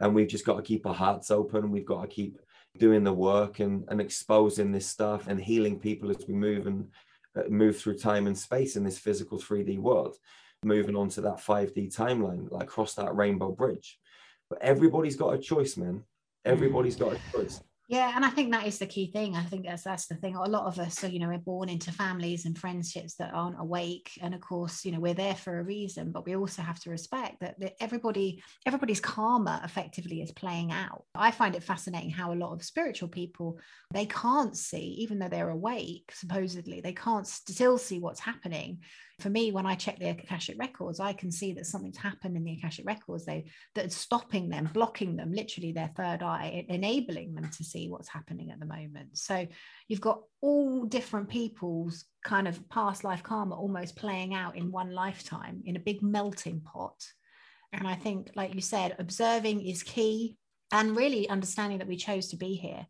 And 0.00 0.14
we've 0.14 0.28
just 0.28 0.44
got 0.44 0.56
to 0.56 0.62
keep 0.62 0.86
our 0.86 0.94
hearts 0.94 1.30
open. 1.30 1.70
We've 1.70 1.86
got 1.86 2.02
to 2.02 2.08
keep 2.08 2.38
doing 2.78 3.04
the 3.04 3.12
work 3.12 3.60
and, 3.60 3.84
and 3.88 4.00
exposing 4.00 4.72
this 4.72 4.86
stuff 4.86 5.26
and 5.26 5.40
healing 5.40 5.78
people 5.78 6.10
as 6.10 6.24
we 6.28 6.34
move 6.34 6.66
and 6.66 6.88
uh, 7.36 7.42
move 7.48 7.78
through 7.78 7.98
time 7.98 8.26
and 8.26 8.36
space 8.36 8.76
in 8.76 8.84
this 8.84 8.98
physical 8.98 9.38
3D 9.38 9.78
world, 9.78 10.16
moving 10.62 10.96
on 10.96 11.08
to 11.10 11.20
that 11.22 11.38
5D 11.38 11.94
timeline, 11.94 12.50
like 12.50 12.68
cross 12.68 12.94
that 12.94 13.14
rainbow 13.14 13.52
bridge. 13.52 13.98
But 14.50 14.62
everybody's 14.62 15.16
got 15.16 15.34
a 15.34 15.38
choice, 15.38 15.76
man. 15.76 16.02
Everybody's 16.44 16.96
got 16.96 17.14
a 17.14 17.32
choice. 17.32 17.60
Yeah, 17.88 18.12
and 18.16 18.24
I 18.24 18.30
think 18.30 18.50
that 18.50 18.66
is 18.66 18.78
the 18.80 18.86
key 18.86 19.12
thing. 19.12 19.36
I 19.36 19.44
think 19.44 19.64
that's 19.64 19.84
that's 19.84 20.08
the 20.08 20.16
thing. 20.16 20.34
A 20.34 20.42
lot 20.42 20.66
of 20.66 20.80
us, 20.80 20.98
so 20.98 21.06
you 21.06 21.20
know, 21.20 21.28
we're 21.28 21.38
born 21.38 21.68
into 21.68 21.92
families 21.92 22.44
and 22.44 22.58
friendships 22.58 23.14
that 23.14 23.32
aren't 23.32 23.60
awake, 23.60 24.10
and 24.20 24.34
of 24.34 24.40
course, 24.40 24.84
you 24.84 24.90
know, 24.90 24.98
we're 24.98 25.14
there 25.14 25.36
for 25.36 25.60
a 25.60 25.62
reason. 25.62 26.10
But 26.10 26.26
we 26.26 26.34
also 26.34 26.62
have 26.62 26.80
to 26.80 26.90
respect 26.90 27.38
that, 27.40 27.60
that 27.60 27.74
everybody, 27.80 28.42
everybody's 28.66 28.98
karma, 28.98 29.60
effectively, 29.62 30.20
is 30.20 30.32
playing 30.32 30.72
out. 30.72 31.04
I 31.14 31.30
find 31.30 31.54
it 31.54 31.62
fascinating 31.62 32.10
how 32.10 32.32
a 32.32 32.34
lot 32.34 32.54
of 32.54 32.64
spiritual 32.64 33.08
people 33.08 33.60
they 33.94 34.06
can't 34.06 34.56
see, 34.56 34.96
even 34.98 35.20
though 35.20 35.28
they're 35.28 35.50
awake, 35.50 36.10
supposedly, 36.12 36.80
they 36.80 36.92
can't 36.92 37.26
still 37.26 37.78
see 37.78 38.00
what's 38.00 38.20
happening 38.20 38.80
For 39.20 39.30
me, 39.30 39.50
when 39.50 39.64
I 39.64 39.76
check 39.76 39.98
the 39.98 40.10
Akashic 40.10 40.58
records, 40.58 41.00
I 41.00 41.14
can 41.14 41.32
see 41.32 41.54
that 41.54 41.64
something's 41.64 41.96
happened 41.96 42.36
in 42.36 42.44
the 42.44 42.52
Akashic 42.52 42.84
records 42.86 43.24
they 43.24 43.46
that's 43.74 43.96
stopping 43.96 44.50
them, 44.50 44.68
blocking 44.74 45.16
them, 45.16 45.32
literally 45.32 45.72
their 45.72 45.90
third 45.96 46.22
eye, 46.22 46.66
enabling 46.68 47.34
them 47.34 47.50
to 47.50 47.64
see 47.64 47.88
what's 47.88 48.10
happening 48.10 48.50
at 48.50 48.60
the 48.60 48.66
moment. 48.66 49.16
So 49.16 49.46
you've 49.88 50.02
got 50.02 50.20
all 50.42 50.84
different 50.84 51.30
people's 51.30 52.04
kind 52.24 52.46
of 52.46 52.68
past 52.68 53.04
life 53.04 53.22
karma 53.22 53.54
almost 53.54 53.96
playing 53.96 54.34
out 54.34 54.54
in 54.54 54.70
one 54.70 54.92
lifetime 54.92 55.62
in 55.64 55.76
a 55.76 55.80
big 55.80 56.02
melting 56.02 56.60
pot. 56.60 57.02
And 57.72 57.88
I 57.88 57.94
think, 57.94 58.32
like 58.36 58.54
you 58.54 58.60
said, 58.60 58.96
observing 58.98 59.66
is 59.66 59.82
key 59.82 60.36
and 60.72 60.94
really 60.94 61.26
understanding 61.28 61.78
that 61.78 61.88
we 61.88 61.96
chose 61.96 62.28
to 62.28 62.36
be 62.36 62.54
here 62.54 62.86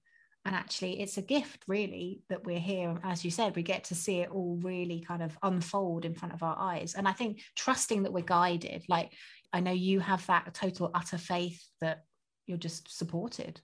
and 0.46 0.54
actually 0.54 1.00
it's 1.00 1.18
a 1.18 1.22
gift 1.22 1.64
really 1.66 2.22
that 2.28 2.44
we're 2.44 2.60
here. 2.60 2.96
As 3.02 3.24
you 3.24 3.30
said 3.32 3.56
we 3.56 3.62
get 3.62 3.84
to 3.84 3.94
see 3.94 4.20
it 4.20 4.30
all 4.30 4.58
really 4.62 5.00
kind 5.00 5.22
of 5.22 5.36
unfold 5.42 6.04
in 6.04 6.14
front 6.14 6.32
of 6.32 6.42
our 6.42 6.56
eyes. 6.58 6.94
And 6.94 7.08
i 7.08 7.12
think 7.12 7.42
trusting 7.56 8.04
that 8.04 8.12
we're 8.12 8.22
guided 8.22 8.84
like 8.88 9.12
i 9.52 9.60
know 9.60 9.72
you 9.72 10.00
have 10.00 10.24
that 10.26 10.54
total 10.54 10.90
utter 10.94 11.18
faith 11.18 11.62
that 11.80 12.04
you're 12.46 12.58
just 12.58 12.96
supported. 12.96 13.60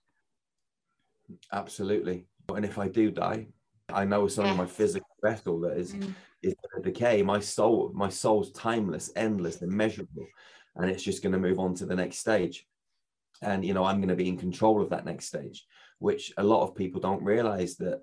Absolutely. 1.52 2.26
And 2.54 2.64
if 2.64 2.78
i 2.78 2.88
do 2.88 3.10
die 3.10 3.46
i 3.88 4.04
know 4.04 4.24
it's 4.24 4.38
only 4.38 4.50
yes. 4.50 4.58
my 4.58 4.66
physical 4.66 5.16
vessel 5.22 5.60
that 5.60 5.76
is 5.76 5.92
mm. 5.92 6.12
is 6.42 6.54
going 6.54 6.82
to 6.82 6.90
decay. 6.90 7.22
My 7.22 7.38
soul 7.38 7.92
my 7.94 8.08
soul's 8.08 8.50
timeless 8.52 9.12
endless 9.14 9.62
immeasurable 9.62 10.26
and 10.76 10.90
it's 10.90 11.02
just 11.02 11.22
going 11.22 11.32
to 11.34 11.38
move 11.38 11.60
on 11.60 11.74
to 11.76 11.86
the 11.86 11.94
next 11.94 12.18
stage. 12.18 12.66
And 13.40 13.64
you 13.64 13.72
know 13.72 13.84
i'm 13.84 13.98
going 13.98 14.16
to 14.16 14.22
be 14.24 14.28
in 14.28 14.36
control 14.36 14.82
of 14.82 14.90
that 14.90 15.04
next 15.04 15.26
stage 15.26 15.64
which 16.02 16.32
a 16.36 16.42
lot 16.42 16.64
of 16.64 16.74
people 16.74 17.00
don't 17.00 17.22
realize 17.22 17.76
that 17.76 18.02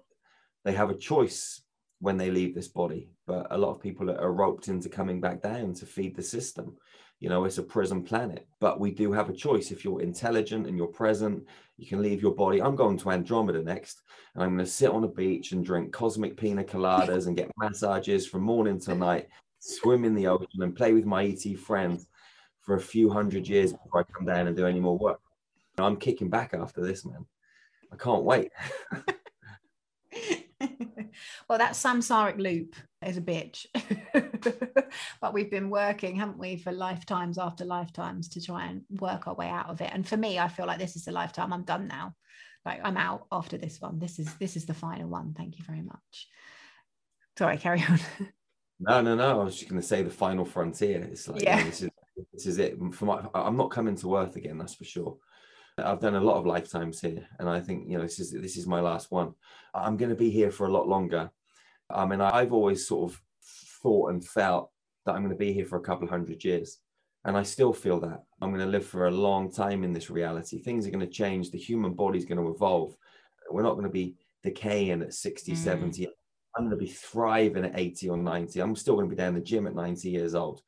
they 0.63 0.71
have 0.71 0.89
a 0.89 0.95
choice 0.95 1.61
when 1.99 2.15
they 2.15 2.31
leave 2.31 2.55
this 2.55 2.69
body 2.69 3.09
but 3.27 3.45
a 3.51 3.57
lot 3.57 3.71
of 3.71 3.81
people 3.81 4.09
are 4.09 4.31
roped 4.31 4.69
into 4.69 4.87
coming 4.87 5.19
back 5.19 5.41
down 5.41 5.73
to 5.73 5.85
feed 5.85 6.15
the 6.15 6.23
system. 6.23 6.77
You 7.19 7.27
know 7.27 7.43
it's 7.43 7.57
a 7.57 7.63
prison 7.63 8.01
planet 8.01 8.47
but 8.61 8.79
we 8.79 8.91
do 8.91 9.11
have 9.11 9.29
a 9.29 9.33
choice. 9.33 9.69
If 9.69 9.83
you're 9.83 10.01
intelligent 10.01 10.65
and 10.65 10.77
you're 10.77 10.87
present 11.03 11.45
you 11.77 11.87
can 11.87 12.01
leave 12.01 12.21
your 12.21 12.33
body. 12.33 12.61
I'm 12.61 12.77
going 12.77 12.97
to 12.99 13.11
andromeda 13.11 13.61
next 13.61 14.01
and 14.33 14.43
i'm 14.43 14.55
going 14.55 14.65
to 14.65 14.71
sit 14.71 14.89
on 14.89 15.03
a 15.03 15.15
beach 15.21 15.51
and 15.51 15.65
drink 15.65 15.91
cosmic 15.91 16.37
pina 16.37 16.63
coladas 16.63 17.27
and 17.27 17.35
get 17.35 17.51
massages 17.57 18.25
from 18.25 18.43
morning 18.43 18.79
till 18.79 18.95
night 18.95 19.27
swim 19.59 20.05
in 20.05 20.15
the 20.15 20.27
ocean 20.27 20.61
and 20.63 20.73
play 20.79 20.93
with 20.93 21.05
my 21.05 21.25
et 21.25 21.59
friends 21.59 22.07
for 22.61 22.75
a 22.75 22.87
few 22.93 23.09
hundred 23.09 23.45
years 23.45 23.73
before 23.73 23.99
i 24.01 24.13
come 24.13 24.25
down 24.25 24.47
and 24.47 24.55
do 24.55 24.65
any 24.65 24.79
more 24.79 24.97
work. 24.97 25.19
I'm 25.77 25.97
kicking 25.97 26.29
back 26.29 26.53
after 26.53 26.81
this 26.81 27.05
man 27.05 27.25
I 27.91 27.95
can't 27.95 28.23
wait. 28.23 28.51
well, 31.47 31.57
that 31.57 31.73
samsaric 31.73 32.37
loop 32.37 32.75
is 33.05 33.17
a 33.17 33.21
bitch. 33.21 33.65
but 35.21 35.33
we've 35.33 35.51
been 35.51 35.69
working, 35.69 36.15
haven't 36.15 36.37
we, 36.37 36.57
for 36.57 36.71
lifetimes 36.71 37.37
after 37.37 37.65
lifetimes 37.65 38.29
to 38.29 38.41
try 38.41 38.65
and 38.65 38.81
work 38.99 39.27
our 39.27 39.35
way 39.35 39.49
out 39.49 39.69
of 39.69 39.81
it. 39.81 39.91
And 39.93 40.07
for 40.07 40.17
me, 40.17 40.39
I 40.39 40.47
feel 40.47 40.65
like 40.65 40.79
this 40.79 40.95
is 40.95 41.05
the 41.05 41.11
lifetime. 41.11 41.53
I'm 41.53 41.63
done 41.63 41.87
now. 41.87 42.15
Like 42.65 42.81
I'm 42.83 42.97
out 42.97 43.25
after 43.31 43.57
this 43.57 43.79
one. 43.79 43.99
This 43.99 44.19
is 44.19 44.33
this 44.35 44.57
is 44.57 44.65
the 44.65 44.73
final 44.73 45.07
one. 45.07 45.33
Thank 45.33 45.57
you 45.57 45.65
very 45.65 45.81
much. 45.81 46.27
Sorry, 47.37 47.57
carry 47.57 47.83
on. 47.87 47.99
no, 48.79 49.01
no, 49.01 49.15
no. 49.15 49.41
I 49.41 49.43
was 49.45 49.55
just 49.55 49.69
going 49.69 49.81
to 49.81 49.87
say 49.87 50.03
the 50.03 50.09
final 50.09 50.43
frontier. 50.43 51.01
It's 51.03 51.27
like 51.27 51.41
yeah. 51.41 51.59
You 51.59 51.63
know, 51.63 51.69
this 51.69 51.81
is 51.83 51.89
this 52.33 52.45
is 52.45 52.57
it. 52.59 52.77
For 52.93 53.05
my, 53.05 53.23
I'm 53.33 53.55
not 53.55 53.71
coming 53.71 53.95
to 53.97 54.17
Earth 54.17 54.35
again. 54.35 54.57
That's 54.57 54.75
for 54.75 54.83
sure. 54.83 55.17
I've 55.79 55.99
done 55.99 56.15
a 56.15 56.21
lot 56.21 56.37
of 56.37 56.45
lifetimes 56.45 57.01
here, 57.01 57.27
and 57.39 57.49
I 57.49 57.59
think 57.59 57.87
you 57.87 57.97
know 57.97 58.03
this 58.03 58.19
is 58.19 58.31
this 58.31 58.57
is 58.57 58.67
my 58.67 58.79
last 58.79 59.11
one. 59.11 59.33
I'm 59.73 59.97
going 59.97 60.09
to 60.09 60.15
be 60.15 60.29
here 60.29 60.51
for 60.51 60.67
a 60.67 60.71
lot 60.71 60.87
longer. 60.87 61.29
I 61.89 62.05
mean, 62.05 62.21
I've 62.21 62.53
always 62.53 62.87
sort 62.87 63.11
of 63.11 63.21
thought 63.81 64.11
and 64.11 64.25
felt 64.25 64.71
that 65.05 65.13
I'm 65.13 65.21
going 65.21 65.35
to 65.35 65.35
be 65.35 65.53
here 65.53 65.65
for 65.65 65.77
a 65.77 65.81
couple 65.81 66.03
of 66.05 66.09
hundred 66.09 66.43
years, 66.43 66.79
and 67.25 67.37
I 67.37 67.43
still 67.43 67.73
feel 67.73 67.99
that 68.01 68.23
I'm 68.41 68.49
going 68.49 68.65
to 68.65 68.71
live 68.71 68.85
for 68.85 69.07
a 69.07 69.11
long 69.11 69.51
time 69.51 69.83
in 69.83 69.93
this 69.93 70.09
reality. 70.09 70.61
Things 70.61 70.87
are 70.87 70.91
going 70.91 71.05
to 71.05 71.11
change. 71.11 71.51
The 71.51 71.57
human 71.57 71.93
body 71.93 72.17
is 72.17 72.25
going 72.25 72.41
to 72.41 72.51
evolve. 72.51 72.95
We're 73.49 73.63
not 73.63 73.73
going 73.73 73.85
to 73.85 73.91
be 73.91 74.15
decaying 74.43 75.01
at 75.01 75.13
60, 75.13 75.53
mm. 75.53 75.57
70. 75.57 76.07
I'm 76.55 76.65
going 76.65 76.77
to 76.77 76.85
be 76.85 76.91
thriving 76.91 77.65
at 77.65 77.77
80 77.77 78.09
or 78.09 78.17
90. 78.17 78.59
I'm 78.59 78.75
still 78.75 78.95
going 78.95 79.09
to 79.09 79.15
be 79.15 79.19
down 79.19 79.33
the 79.33 79.41
gym 79.41 79.67
at 79.67 79.75
90 79.75 80.09
years 80.09 80.35
old, 80.35 80.61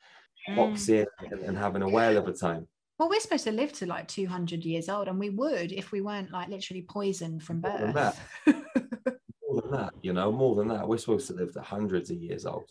mm. 0.49 0.55
boxing 0.55 1.05
and, 1.19 1.41
and 1.41 1.57
having 1.57 1.81
a 1.81 1.89
whale 1.89 2.17
of 2.17 2.27
a 2.27 2.33
time 2.33 2.67
well, 3.01 3.09
we're 3.09 3.19
supposed 3.19 3.45
to 3.45 3.51
live 3.51 3.73
to 3.73 3.87
like 3.87 4.07
200 4.07 4.63
years 4.63 4.87
old, 4.87 5.07
and 5.07 5.17
we 5.17 5.31
would 5.31 5.71
if 5.71 5.91
we 5.91 6.01
weren't 6.01 6.29
like 6.29 6.49
literally 6.49 6.83
poisoned 6.83 7.41
from 7.41 7.59
birth. 7.59 7.79
More 7.79 7.87
than 7.87 7.93
that, 7.95 8.17
more 9.49 9.61
than 9.63 9.71
that 9.71 9.93
you 10.03 10.13
know, 10.13 10.31
more 10.31 10.53
than 10.53 10.67
that. 10.67 10.87
We're 10.87 10.99
supposed 10.99 11.25
to 11.29 11.33
live 11.33 11.51
to 11.53 11.61
hundreds 11.61 12.11
of 12.11 12.17
years 12.17 12.45
old. 12.45 12.69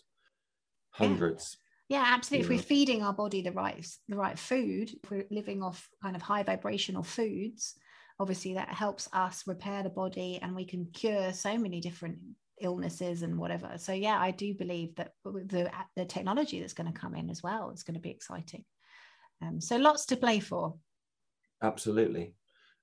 Hundreds. 0.91 1.57
Yeah, 1.89 1.97
yeah 1.97 2.13
absolutely. 2.15 2.45
If 2.45 2.61
we're 2.61 2.65
feeding 2.65 3.03
our 3.03 3.11
body 3.11 3.41
the 3.41 3.51
right 3.51 3.85
the 4.07 4.15
right 4.15 4.39
food, 4.39 4.93
if 5.03 5.11
we're 5.11 5.25
living 5.31 5.61
off 5.61 5.89
kind 6.01 6.15
of 6.15 6.21
high 6.21 6.43
vibrational 6.43 7.03
foods, 7.03 7.75
obviously 8.17 8.53
that 8.53 8.69
helps 8.69 9.09
us 9.11 9.43
repair 9.47 9.83
the 9.83 9.89
body, 9.89 10.39
and 10.41 10.55
we 10.55 10.63
can 10.63 10.85
cure 10.93 11.33
so 11.33 11.57
many 11.57 11.81
different 11.81 12.19
illnesses 12.61 13.23
and 13.23 13.37
whatever. 13.37 13.73
So 13.75 13.91
yeah, 13.91 14.17
I 14.17 14.31
do 14.31 14.53
believe 14.53 14.95
that 14.95 15.11
the 15.25 15.69
the 15.97 16.05
technology 16.05 16.61
that's 16.61 16.71
going 16.71 16.89
to 16.89 16.97
come 16.97 17.15
in 17.15 17.29
as 17.29 17.43
well 17.43 17.71
is 17.71 17.83
going 17.83 17.95
to 17.95 17.99
be 17.99 18.11
exciting. 18.11 18.63
Um, 19.41 19.59
so 19.59 19.77
lots 19.77 20.05
to 20.07 20.17
play 20.17 20.39
for. 20.39 20.75
Absolutely. 21.61 22.33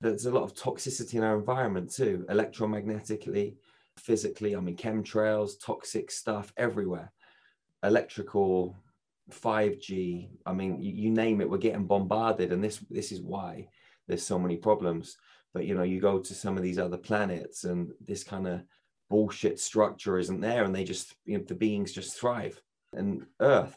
There's 0.00 0.26
a 0.26 0.30
lot 0.30 0.44
of 0.44 0.54
toxicity 0.54 1.14
in 1.14 1.24
our 1.24 1.36
environment 1.36 1.92
too, 1.92 2.24
electromagnetically, 2.30 3.56
physically. 3.98 4.54
I 4.54 4.60
mean, 4.60 4.76
chemtrails, 4.76 5.52
toxic 5.60 6.10
stuff 6.10 6.52
everywhere, 6.56 7.12
electrical, 7.82 8.76
5G. 9.30 10.28
I 10.46 10.52
mean, 10.52 10.80
you, 10.80 10.92
you 10.92 11.10
name 11.10 11.40
it, 11.40 11.50
we're 11.50 11.58
getting 11.58 11.86
bombarded, 11.86 12.52
and 12.52 12.62
this 12.62 12.78
this 12.90 13.12
is 13.12 13.20
why 13.20 13.68
there's 14.06 14.22
so 14.22 14.38
many 14.38 14.56
problems. 14.56 15.16
But 15.52 15.66
you 15.66 15.74
know, 15.74 15.82
you 15.82 16.00
go 16.00 16.18
to 16.18 16.34
some 16.34 16.56
of 16.56 16.62
these 16.62 16.78
other 16.78 16.96
planets, 16.96 17.64
and 17.64 17.90
this 18.00 18.22
kind 18.22 18.46
of 18.46 18.62
bullshit 19.10 19.58
structure 19.58 20.18
isn't 20.18 20.40
there, 20.40 20.64
and 20.64 20.74
they 20.74 20.84
just 20.84 21.14
you 21.24 21.38
know 21.38 21.44
the 21.44 21.54
beings 21.54 21.92
just 21.92 22.18
thrive. 22.18 22.60
And 22.92 23.26
Earth 23.40 23.76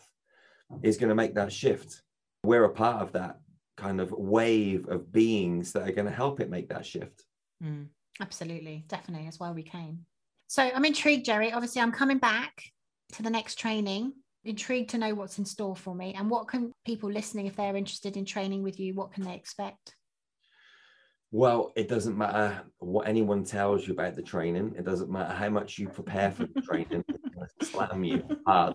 is 0.84 0.98
going 0.98 1.10
to 1.10 1.16
make 1.16 1.34
that 1.36 1.52
shift 1.52 2.02
we're 2.44 2.64
a 2.64 2.70
part 2.70 3.02
of 3.02 3.12
that 3.14 3.40
kind 3.78 4.02
of 4.02 4.12
wave 4.12 4.88
of 4.90 5.12
beings 5.12 5.74
that 5.74 5.88
are 5.88 5.92
going 5.92 6.08
to 6.08 6.14
help 6.14 6.40
it 6.40 6.50
make 6.50 6.70
that 6.70 6.86
shift. 6.86 7.24
Mm, 7.64 7.88
absolutely, 8.20 8.86
definitely. 8.88 9.26
That's 9.26 9.40
why 9.40 9.52
we 9.52 9.64
came. 9.64 10.06
So 10.48 10.64
I'm 10.64 10.86
intrigued, 10.86 11.26
Jerry. 11.26 11.52
Obviously, 11.52 11.82
I'm 11.82 11.92
coming 11.92 12.18
back 12.18 12.64
to 13.14 13.24
the 13.24 13.30
next 13.30 13.56
training. 13.56 14.14
Intrigued 14.44 14.90
to 14.90 14.98
know 14.98 15.14
what's 15.14 15.38
in 15.38 15.46
store 15.46 15.76
for 15.76 15.94
me 15.94 16.16
and 16.18 16.30
what 16.30 16.48
can 16.48 16.72
people 16.84 17.12
listening, 17.12 17.46
if 17.46 17.56
they're 17.56 17.76
interested 17.76 18.18
in 18.18 18.26
training 18.26 18.64
with 18.64 18.80
you, 18.80 18.96
what 18.96 19.14
can 19.14 19.24
they 19.24 19.36
expect? 19.36 19.96
Well, 21.32 21.72
it 21.76 21.88
doesn't 21.88 22.18
matter 22.18 22.64
what 22.80 23.08
anyone 23.08 23.44
tells 23.44 23.88
you 23.88 23.94
about 23.94 24.16
the 24.16 24.24
training. 24.24 24.74
It 24.78 24.84
doesn't 24.84 25.12
matter 25.12 25.34
how 25.34 25.50
much 25.50 25.78
you 25.78 25.88
prepare 25.88 26.32
for 26.32 26.48
the 26.48 26.62
training. 26.62 27.06
slam 27.62 28.04
you 28.04 28.24
hard 28.46 28.74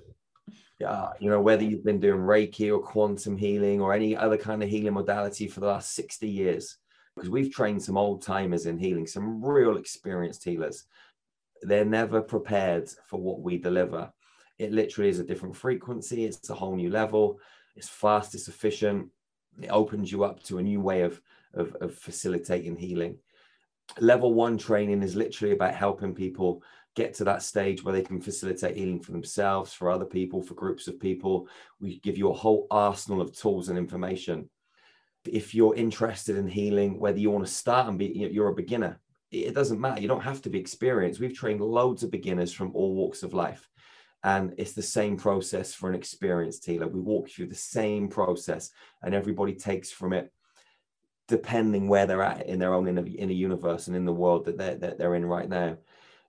uh, 0.85 1.11
you 1.21 1.31
know, 1.31 1.41
whether 1.41 1.65
you've 1.65 1.85
been 1.85 2.01
doing 2.01 2.21
Reiki 2.21 2.71
or 2.73 2.81
quantum 2.81 3.37
healing 3.37 3.81
or 3.81 3.95
any 3.95 4.17
other 4.17 4.37
kind 4.37 4.63
of 4.63 4.69
healing 4.69 4.95
modality 4.95 5.49
for 5.49 5.61
the 5.61 5.67
last 5.67 5.95
60 5.95 6.29
years, 6.29 6.77
because 7.15 7.31
we've 7.31 7.53
trained 7.53 7.83
some 7.83 7.97
old 7.97 8.23
timers 8.23 8.67
in 8.67 8.79
healing, 8.79 9.07
some 9.07 9.43
real 9.43 9.79
experienced 9.79 10.45
healers. 10.45 10.85
They're 11.63 11.87
never 11.87 12.21
prepared 12.21 12.91
for 13.07 13.19
what 13.19 13.41
we 13.41 13.57
deliver. 13.57 14.13
It 14.59 14.73
literally 14.73 15.09
is 15.09 15.19
a 15.19 15.25
different 15.25 15.57
frequency, 15.57 16.25
it's 16.25 16.51
a 16.51 16.55
whole 16.55 16.77
new 16.77 16.91
level, 16.91 17.39
it's 17.75 17.89
fast, 17.89 18.35
it's 18.35 18.49
efficient, 18.49 19.09
it 19.61 19.69
opens 19.69 20.13
you 20.13 20.25
up 20.25 20.43
to 20.45 20.59
a 20.59 20.63
new 20.63 20.81
way 20.81 21.03
of, 21.03 21.21
of, 21.55 21.75
of 21.81 21.95
facilitating 21.95 22.77
healing. 22.77 23.19
Level 24.01 24.35
one 24.35 24.59
training 24.59 25.03
is 25.03 25.17
literally 25.17 25.55
about 25.55 25.75
helping 25.75 26.15
people 26.15 26.63
get 26.97 27.15
to 27.15 27.25
that 27.25 27.43
stage 27.43 27.85
where 27.85 27.95
they 27.95 28.03
can 28.03 28.21
facilitate 28.21 28.77
healing 28.77 29.01
for 29.01 29.13
themselves, 29.13 29.73
for 29.73 29.91
other 29.91 30.07
people, 30.07 30.43
for 30.43 30.55
groups 30.55 30.89
of 30.89 30.99
people. 30.99 31.47
We 31.79 32.01
give 32.01 32.19
you 32.19 32.31
a 32.31 32.35
whole 32.35 32.67
arsenal 32.71 33.21
of 33.21 33.37
tools 33.37 33.69
and 33.69 33.79
information. 33.79 34.49
If 35.27 35.55
you're 35.55 35.75
interested 35.75 36.37
in 36.37 36.49
healing, 36.49 36.99
whether 36.99 37.19
you 37.19 37.31
want 37.31 37.47
to 37.47 37.53
start 37.53 37.87
and 37.87 37.99
be, 37.99 38.07
you're 38.07 38.49
a 38.49 38.55
beginner, 38.55 38.99
it 39.31 39.55
doesn't 39.55 39.81
matter. 39.81 40.01
You 40.01 40.09
don't 40.09 40.23
have 40.23 40.41
to 40.43 40.51
be 40.51 40.59
experienced. 40.59 41.21
We've 41.21 41.37
trained 41.37 41.61
loads 41.61 42.03
of 42.03 42.11
beginners 42.11 42.53
from 42.53 42.71
all 42.75 42.95
walks 42.95 43.23
of 43.23 43.35
life. 43.35 43.69
And 44.25 44.55
it's 44.57 44.73
the 44.73 44.83
same 44.83 45.17
process 45.17 45.75
for 45.75 45.89
an 45.89 45.95
experienced 45.95 46.65
healer. 46.65 46.89
We 46.89 47.01
walk 47.01 47.29
through 47.29 47.49
the 47.49 47.55
same 47.55 48.09
process, 48.09 48.71
and 49.03 49.15
everybody 49.15 49.55
takes 49.55 49.91
from 49.91 50.13
it 50.13 50.33
depending 51.29 51.89
where 51.89 52.07
they're 52.07 52.23
at 52.23 52.47
in 52.47 52.59
their 52.59 52.73
own 52.73 52.87
inner, 52.87 53.05
inner 53.05 53.33
universe 53.33 53.89
and 53.89 53.97
in 53.97 54.05
the 54.05 54.13
world 54.13 54.45
that 54.45 54.57
they're, 54.57 54.77
that 54.77 54.97
they're 54.97 55.17
in 55.17 55.27
right 55.27 55.49
now. 55.49 55.77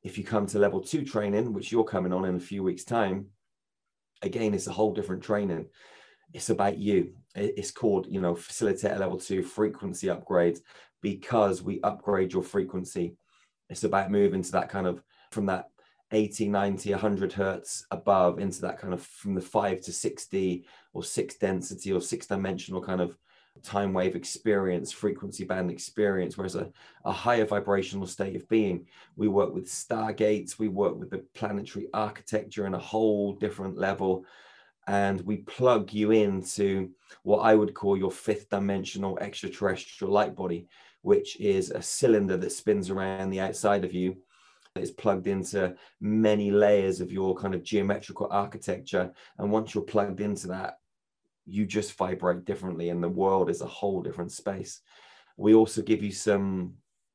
If 0.04 0.18
you 0.18 0.24
come 0.24 0.46
to 0.48 0.60
level 0.60 0.82
two 0.82 1.04
training, 1.04 1.54
which 1.54 1.72
you're 1.72 1.84
coming 1.84 2.14
on 2.14 2.26
in 2.26 2.36
a 2.36 2.40
few 2.40 2.64
weeks' 2.64 2.84
time, 2.84 3.28
again, 4.22 4.54
it's 4.54 4.68
a 4.68 4.74
whole 4.74 4.94
different 4.94 5.24
training. 5.24 5.68
It's 6.34 6.50
about 6.50 6.78
you. 6.78 7.14
It's 7.36 7.72
called, 7.72 8.08
you 8.10 8.22
know, 8.22 8.34
facilitator 8.34 9.00
level 9.00 9.18
two 9.18 9.44
frequency 9.44 10.10
upgrade 10.10 10.60
because 11.02 11.62
we 11.62 11.80
upgrade 11.82 12.34
your 12.34 12.44
frequency. 12.44 13.16
It's 13.70 13.84
about 13.84 14.12
moving 14.12 14.42
to 14.44 14.52
that 14.54 14.70
kind 14.70 14.88
of 14.88 15.04
from 15.32 15.46
that 15.48 15.70
80, 16.12 16.48
90, 16.48 16.92
100 16.92 17.34
hertz 17.34 17.86
above 17.92 18.40
into 18.40 18.62
that 18.62 18.80
kind 18.80 18.94
of 18.94 19.02
from 19.02 19.36
the 19.36 19.42
5 19.42 19.82
to 19.82 19.92
60 19.92 20.66
or 20.94 21.04
6 21.04 21.36
density 21.36 21.92
or 21.92 22.02
6 22.02 22.28
dimensional 22.28 22.82
kind 22.82 23.02
of 23.02 23.18
time 23.64 23.94
wave 23.94 24.16
experience, 24.16 24.92
frequency 24.92 25.44
band 25.44 25.72
experience, 25.72 26.38
whereas 26.38 26.56
a, 26.56 26.72
a 27.06 27.12
higher 27.12 27.46
vibrational 27.46 28.08
state 28.08 28.36
of 28.36 28.48
being. 28.50 28.88
We 29.16 29.28
work 29.28 29.54
with 29.54 29.66
stargates, 29.66 30.60
we 30.60 30.68
work 30.68 30.98
with 30.98 31.10
the 31.10 31.24
planetary 31.34 31.88
architecture 31.94 32.66
in 32.66 32.74
a 32.74 32.80
whole 32.80 33.34
different 33.34 33.78
level. 33.78 34.26
And 34.88 35.20
we 35.22 35.38
plug 35.38 35.92
you 35.92 36.12
into 36.12 36.92
what 37.24 37.40
I 37.40 37.56
would 37.56 37.74
call 37.74 37.98
your 37.98 38.12
fifth 38.12 38.50
dimensional 38.50 39.20
extraterrestrial 39.20 40.14
light 40.14 40.36
body, 40.36 40.68
which 41.02 41.40
is 41.42 41.72
a 41.72 41.82
cylinder 41.82 42.38
that 42.38 42.52
spins 42.52 42.90
around 42.90 43.30
the 43.30 43.42
outside 43.42 43.84
of 43.84 43.94
you. 43.94 44.18
It's 44.76 44.92
plugged 44.92 45.28
into 45.28 45.76
many 46.00 46.52
layers 46.52 47.02
of 47.02 47.12
your 47.12 47.36
kind 47.36 47.54
of 47.54 47.64
geometrical 47.64 48.28
architecture. 48.32 49.12
And 49.38 49.52
once 49.52 49.74
you're 49.74 49.84
plugged 49.84 50.22
into 50.22 50.48
that, 50.48 50.78
you 51.48 51.66
just 51.66 51.94
vibrate 51.94 52.46
differently 52.46 52.90
and 52.90 53.02
the 53.04 53.10
world 53.10 53.50
is 53.50 53.62
a 53.62 53.66
whole 53.66 54.02
different 54.02 54.32
space. 54.32 54.82
We 55.38 55.54
also 55.54 55.82
give 55.82 56.04
you 56.04 56.12
some 56.12 56.74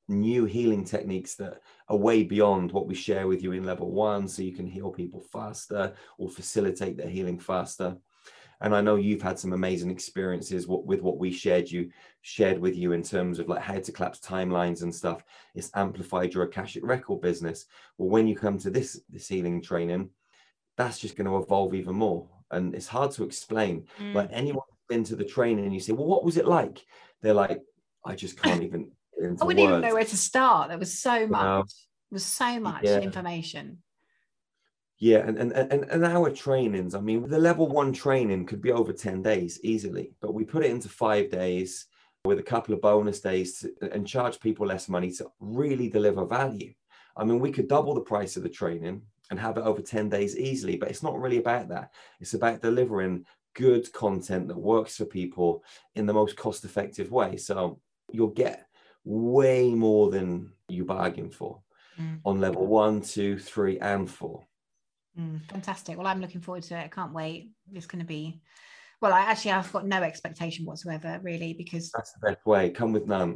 new 0.08 0.44
healing 0.44 0.84
techniques 0.84 1.34
that 1.36 1.60
are 1.88 1.96
way 1.96 2.22
beyond 2.22 2.72
what 2.72 2.86
we 2.86 2.94
share 2.94 3.26
with 3.26 3.42
you 3.42 3.52
in 3.52 3.64
level 3.64 3.90
one, 3.90 4.28
so 4.28 4.42
you 4.42 4.52
can 4.52 4.66
heal 4.66 4.90
people 4.90 5.20
faster 5.20 5.94
or 6.18 6.28
facilitate 6.28 6.96
their 6.96 7.08
healing 7.08 7.38
faster. 7.38 7.96
And 8.60 8.76
I 8.76 8.80
know 8.80 8.94
you've 8.94 9.22
had 9.22 9.40
some 9.40 9.52
amazing 9.52 9.90
experiences 9.90 10.68
with 10.68 11.00
what 11.00 11.18
we 11.18 11.32
shared 11.32 11.68
you 11.68 11.90
shared 12.20 12.60
with 12.60 12.76
you 12.76 12.92
in 12.92 13.02
terms 13.02 13.40
of 13.40 13.48
like 13.48 13.60
how 13.60 13.78
to 13.80 13.92
collapse 13.92 14.20
timelines 14.20 14.82
and 14.82 14.94
stuff. 14.94 15.24
It's 15.56 15.72
amplified 15.74 16.32
your 16.32 16.44
Akashic 16.44 16.86
record 16.86 17.20
business. 17.20 17.66
Well, 17.98 18.08
when 18.08 18.28
you 18.28 18.36
come 18.36 18.58
to 18.58 18.70
this 18.70 19.00
this 19.10 19.26
healing 19.26 19.62
training, 19.62 20.10
that's 20.76 21.00
just 21.00 21.16
going 21.16 21.26
to 21.26 21.38
evolve 21.38 21.74
even 21.74 21.96
more 21.96 22.28
and 22.52 22.74
it's 22.74 22.86
hard 22.86 23.10
to 23.12 23.24
explain. 23.24 23.86
Mm. 23.98 24.14
Like 24.14 24.28
anyone 24.32 24.64
been 24.88 25.04
to 25.04 25.16
the 25.16 25.24
training 25.24 25.64
and 25.64 25.74
you 25.74 25.80
say, 25.80 25.92
"Well, 25.92 26.06
what 26.06 26.24
was 26.24 26.36
it 26.36 26.46
like?" 26.46 26.84
They're 27.20 27.34
like, 27.34 27.60
"I 28.04 28.14
just 28.14 28.40
can't 28.40 28.62
even." 28.68 28.92
I 29.18 29.44
wouldn't 29.44 29.46
words. 29.46 29.60
even 29.60 29.80
know 29.80 29.94
where 29.94 30.04
to 30.04 30.16
start. 30.16 30.68
There 30.68 30.78
was 30.78 30.98
so 30.98 31.26
much. 31.26 31.72
There 32.10 32.16
was 32.16 32.24
so 32.24 32.58
much 32.60 32.84
yeah. 32.84 32.98
information. 32.98 33.78
Yeah, 34.98 35.18
and, 35.18 35.38
and 35.38 35.52
and 35.52 35.84
and 35.84 36.04
our 36.04 36.30
trainings. 36.30 36.94
I 36.94 37.00
mean, 37.00 37.28
the 37.28 37.38
level 37.38 37.68
one 37.68 37.92
training 37.92 38.46
could 38.46 38.60
be 38.60 38.72
over 38.72 38.92
ten 38.92 39.22
days 39.22 39.60
easily, 39.62 40.14
but 40.20 40.34
we 40.34 40.44
put 40.44 40.64
it 40.64 40.70
into 40.70 40.88
five 40.88 41.30
days 41.30 41.86
with 42.24 42.38
a 42.38 42.42
couple 42.42 42.74
of 42.74 42.80
bonus 42.80 43.20
days 43.20 43.60
to, 43.60 43.92
and 43.92 44.06
charge 44.06 44.38
people 44.38 44.66
less 44.66 44.88
money 44.88 45.10
to 45.12 45.26
really 45.40 45.88
deliver 45.88 46.24
value. 46.24 46.72
I 47.16 47.24
mean, 47.24 47.40
we 47.40 47.50
could 47.50 47.68
double 47.68 47.94
the 47.94 48.00
price 48.00 48.36
of 48.36 48.42
the 48.42 48.48
training 48.48 49.02
and 49.30 49.38
have 49.38 49.56
it 49.56 49.64
over 49.64 49.80
10 49.80 50.08
days 50.08 50.36
easily. 50.36 50.76
But 50.76 50.90
it's 50.90 51.02
not 51.02 51.20
really 51.20 51.38
about 51.38 51.68
that. 51.68 51.92
It's 52.20 52.34
about 52.34 52.62
delivering 52.62 53.24
good 53.54 53.92
content 53.92 54.48
that 54.48 54.56
works 54.56 54.96
for 54.96 55.04
people 55.04 55.64
in 55.94 56.06
the 56.06 56.12
most 56.12 56.36
cost 56.36 56.64
effective 56.64 57.10
way. 57.10 57.36
So 57.36 57.80
you'll 58.10 58.28
get 58.28 58.66
way 59.04 59.70
more 59.70 60.10
than 60.10 60.52
you 60.68 60.84
bargain 60.84 61.30
for 61.30 61.60
mm. 61.98 62.20
on 62.24 62.40
level 62.40 62.66
one, 62.66 63.00
two, 63.00 63.38
three, 63.38 63.78
and 63.78 64.10
four. 64.10 64.46
Mm, 65.18 65.44
fantastic. 65.50 65.98
Well, 65.98 66.06
I'm 66.06 66.20
looking 66.20 66.40
forward 66.40 66.62
to 66.64 66.78
it. 66.78 66.84
I 66.84 66.88
can't 66.88 67.12
wait. 67.12 67.50
It's 67.72 67.86
going 67.86 68.00
to 68.00 68.06
be 68.06 68.40
well, 69.00 69.12
I 69.12 69.22
actually 69.22 69.50
I've 69.50 69.72
got 69.72 69.84
no 69.84 70.00
expectation 70.04 70.64
whatsoever, 70.64 71.18
really, 71.24 71.54
because 71.54 71.90
that's 71.90 72.12
the 72.12 72.30
best 72.30 72.46
way. 72.46 72.70
Come 72.70 72.92
with 72.92 73.08
none. 73.08 73.34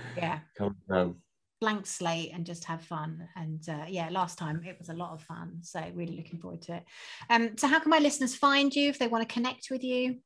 yeah. 0.16 0.40
Come 0.58 0.68
with 0.68 0.88
none 0.88 1.14
blank 1.60 1.86
slate 1.86 2.30
and 2.34 2.44
just 2.44 2.64
have 2.64 2.82
fun. 2.82 3.28
And 3.36 3.66
uh, 3.68 3.86
yeah 3.88 4.08
last 4.10 4.38
time 4.38 4.62
it 4.64 4.76
was 4.78 4.88
a 4.88 4.94
lot 4.94 5.12
of 5.12 5.22
fun 5.22 5.58
so 5.62 5.82
really 5.94 6.16
looking 6.16 6.38
forward 6.38 6.62
to 6.62 6.76
it. 6.76 6.84
Um 7.30 7.56
so 7.56 7.66
how 7.66 7.80
can 7.80 7.90
my 7.90 7.98
listeners 7.98 8.34
find 8.34 8.74
you 8.74 8.88
if 8.88 8.98
they 8.98 9.08
want 9.08 9.26
to 9.26 9.32
connect 9.32 9.68
with 9.70 9.82
you? 9.82 10.18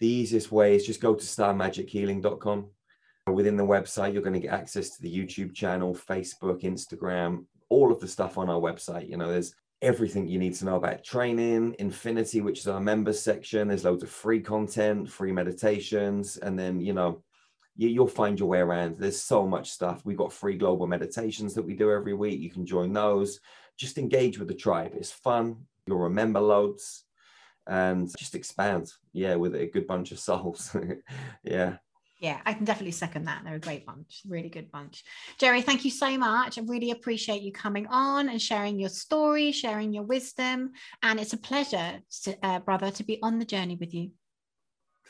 The 0.00 0.08
easiest 0.08 0.50
way 0.50 0.76
is 0.76 0.86
just 0.86 1.00
go 1.00 1.14
to 1.14 1.24
starmagichealing.com 1.24 2.66
within 3.32 3.56
the 3.56 3.64
website 3.64 4.12
you're 4.12 4.22
going 4.22 4.34
to 4.34 4.40
get 4.40 4.52
access 4.52 4.90
to 4.90 5.02
the 5.02 5.18
youtube 5.18 5.54
channel 5.54 5.94
facebook 5.94 6.62
instagram 6.62 7.44
all 7.70 7.90
of 7.90 8.00
the 8.00 8.08
stuff 8.08 8.36
on 8.36 8.50
our 8.50 8.60
website. 8.60 9.08
You 9.08 9.16
know 9.16 9.30
there's 9.30 9.54
everything 9.80 10.28
you 10.28 10.38
need 10.38 10.54
to 10.56 10.66
know 10.66 10.76
about 10.76 11.02
training 11.02 11.74
infinity 11.78 12.42
which 12.42 12.58
is 12.58 12.68
our 12.68 12.80
members 12.80 13.22
section. 13.22 13.68
There's 13.68 13.84
loads 13.84 14.02
of 14.02 14.10
free 14.10 14.40
content 14.40 15.08
free 15.08 15.32
meditations 15.32 16.36
and 16.36 16.58
then 16.58 16.80
you 16.80 16.92
know 16.92 17.22
you, 17.88 18.00
will 18.00 18.08
find 18.08 18.38
your 18.38 18.48
way 18.48 18.58
around. 18.58 18.96
There's 18.98 19.20
so 19.20 19.46
much 19.46 19.70
stuff. 19.70 20.02
We've 20.04 20.16
got 20.16 20.32
free 20.32 20.56
global 20.56 20.86
meditations 20.86 21.54
that 21.54 21.62
we 21.62 21.74
do 21.74 21.90
every 21.90 22.12
week. 22.12 22.40
You 22.40 22.50
can 22.50 22.66
join 22.66 22.92
those. 22.92 23.40
Just 23.78 23.96
engage 23.96 24.38
with 24.38 24.48
the 24.48 24.54
tribe. 24.54 24.92
It's 24.94 25.10
fun. 25.10 25.56
You'll 25.86 25.98
remember 25.98 26.40
loads 26.40 27.04
and 27.66 28.10
just 28.18 28.34
expand. 28.34 28.92
Yeah, 29.12 29.36
with 29.36 29.54
a 29.54 29.66
good 29.66 29.86
bunch 29.86 30.12
of 30.12 30.18
souls. 30.18 30.76
yeah. 31.42 31.76
Yeah, 32.18 32.38
I 32.44 32.52
can 32.52 32.66
definitely 32.66 32.92
second 32.92 33.24
that. 33.24 33.44
They're 33.44 33.54
a 33.54 33.60
great 33.60 33.86
bunch, 33.86 34.20
really 34.28 34.50
good 34.50 34.70
bunch. 34.70 35.02
Jerry, 35.38 35.62
thank 35.62 35.86
you 35.86 35.90
so 35.90 36.18
much. 36.18 36.58
I 36.58 36.62
really 36.66 36.90
appreciate 36.90 37.40
you 37.40 37.50
coming 37.50 37.86
on 37.86 38.28
and 38.28 38.42
sharing 38.42 38.78
your 38.78 38.90
story, 38.90 39.52
sharing 39.52 39.94
your 39.94 40.02
wisdom. 40.02 40.72
And 41.02 41.18
it's 41.18 41.32
a 41.32 41.38
pleasure, 41.38 42.00
to, 42.24 42.36
uh, 42.46 42.58
brother, 42.58 42.90
to 42.90 43.04
be 43.04 43.18
on 43.22 43.38
the 43.38 43.46
journey 43.46 43.76
with 43.76 43.94
you. 43.94 44.10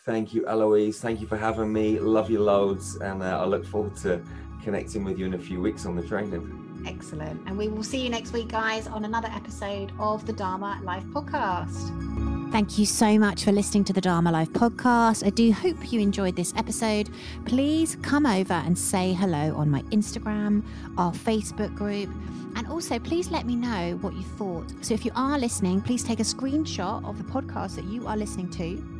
Thank 0.05 0.33
you, 0.33 0.45
Aloise. 0.47 0.99
Thank 1.01 1.21
you 1.21 1.27
for 1.27 1.37
having 1.37 1.73
me. 1.73 1.99
Love 1.99 2.31
you 2.31 2.41
loads. 2.41 2.97
And 2.97 3.23
uh, 3.23 3.41
I 3.41 3.45
look 3.45 3.67
forward 3.67 3.97
to 3.97 4.23
connecting 4.63 5.05
with 5.05 5.19
you 5.19 5.27
in 5.27 5.35
a 5.35 5.39
few 5.39 5.61
weeks 5.61 5.85
on 5.85 5.95
the 5.95 6.03
training. 6.03 6.85
Excellent. 6.87 7.47
And 7.47 7.59
we 7.59 7.69
will 7.69 7.83
see 7.83 8.03
you 8.03 8.09
next 8.09 8.33
week, 8.33 8.49
guys, 8.49 8.87
on 8.87 9.05
another 9.05 9.29
episode 9.29 9.93
of 9.99 10.27
the 10.27 10.33
Dharma 10.33 10.81
Life 10.83 11.05
Podcast. 11.07 12.51
Thank 12.51 12.79
you 12.79 12.87
so 12.87 13.19
much 13.19 13.45
for 13.45 13.53
listening 13.53 13.85
to 13.85 13.93
the 13.93 14.01
Dharma 14.01 14.33
Life 14.33 14.51
podcast. 14.51 15.25
I 15.25 15.31
do 15.31 15.53
hope 15.53 15.93
you 15.93 16.01
enjoyed 16.01 16.35
this 16.35 16.53
episode. 16.57 17.09
Please 17.45 17.97
come 18.03 18.27
over 18.27 18.55
and 18.55 18.77
say 18.77 19.13
hello 19.13 19.55
on 19.55 19.71
my 19.71 19.83
Instagram, 19.83 20.65
our 20.99 21.13
Facebook 21.13 21.73
group, 21.77 22.11
and 22.57 22.67
also 22.67 22.99
please 22.99 23.31
let 23.31 23.47
me 23.47 23.55
know 23.55 23.99
what 24.01 24.15
you 24.15 24.23
thought. 24.23 24.65
So 24.81 24.95
if 24.95 25.05
you 25.05 25.13
are 25.15 25.39
listening, 25.39 25.81
please 25.81 26.03
take 26.03 26.19
a 26.19 26.25
screenshot 26.25 27.05
of 27.09 27.19
the 27.19 27.25
podcast 27.25 27.77
that 27.77 27.85
you 27.85 28.09
are 28.09 28.17
listening 28.17 28.51
to 28.53 29.00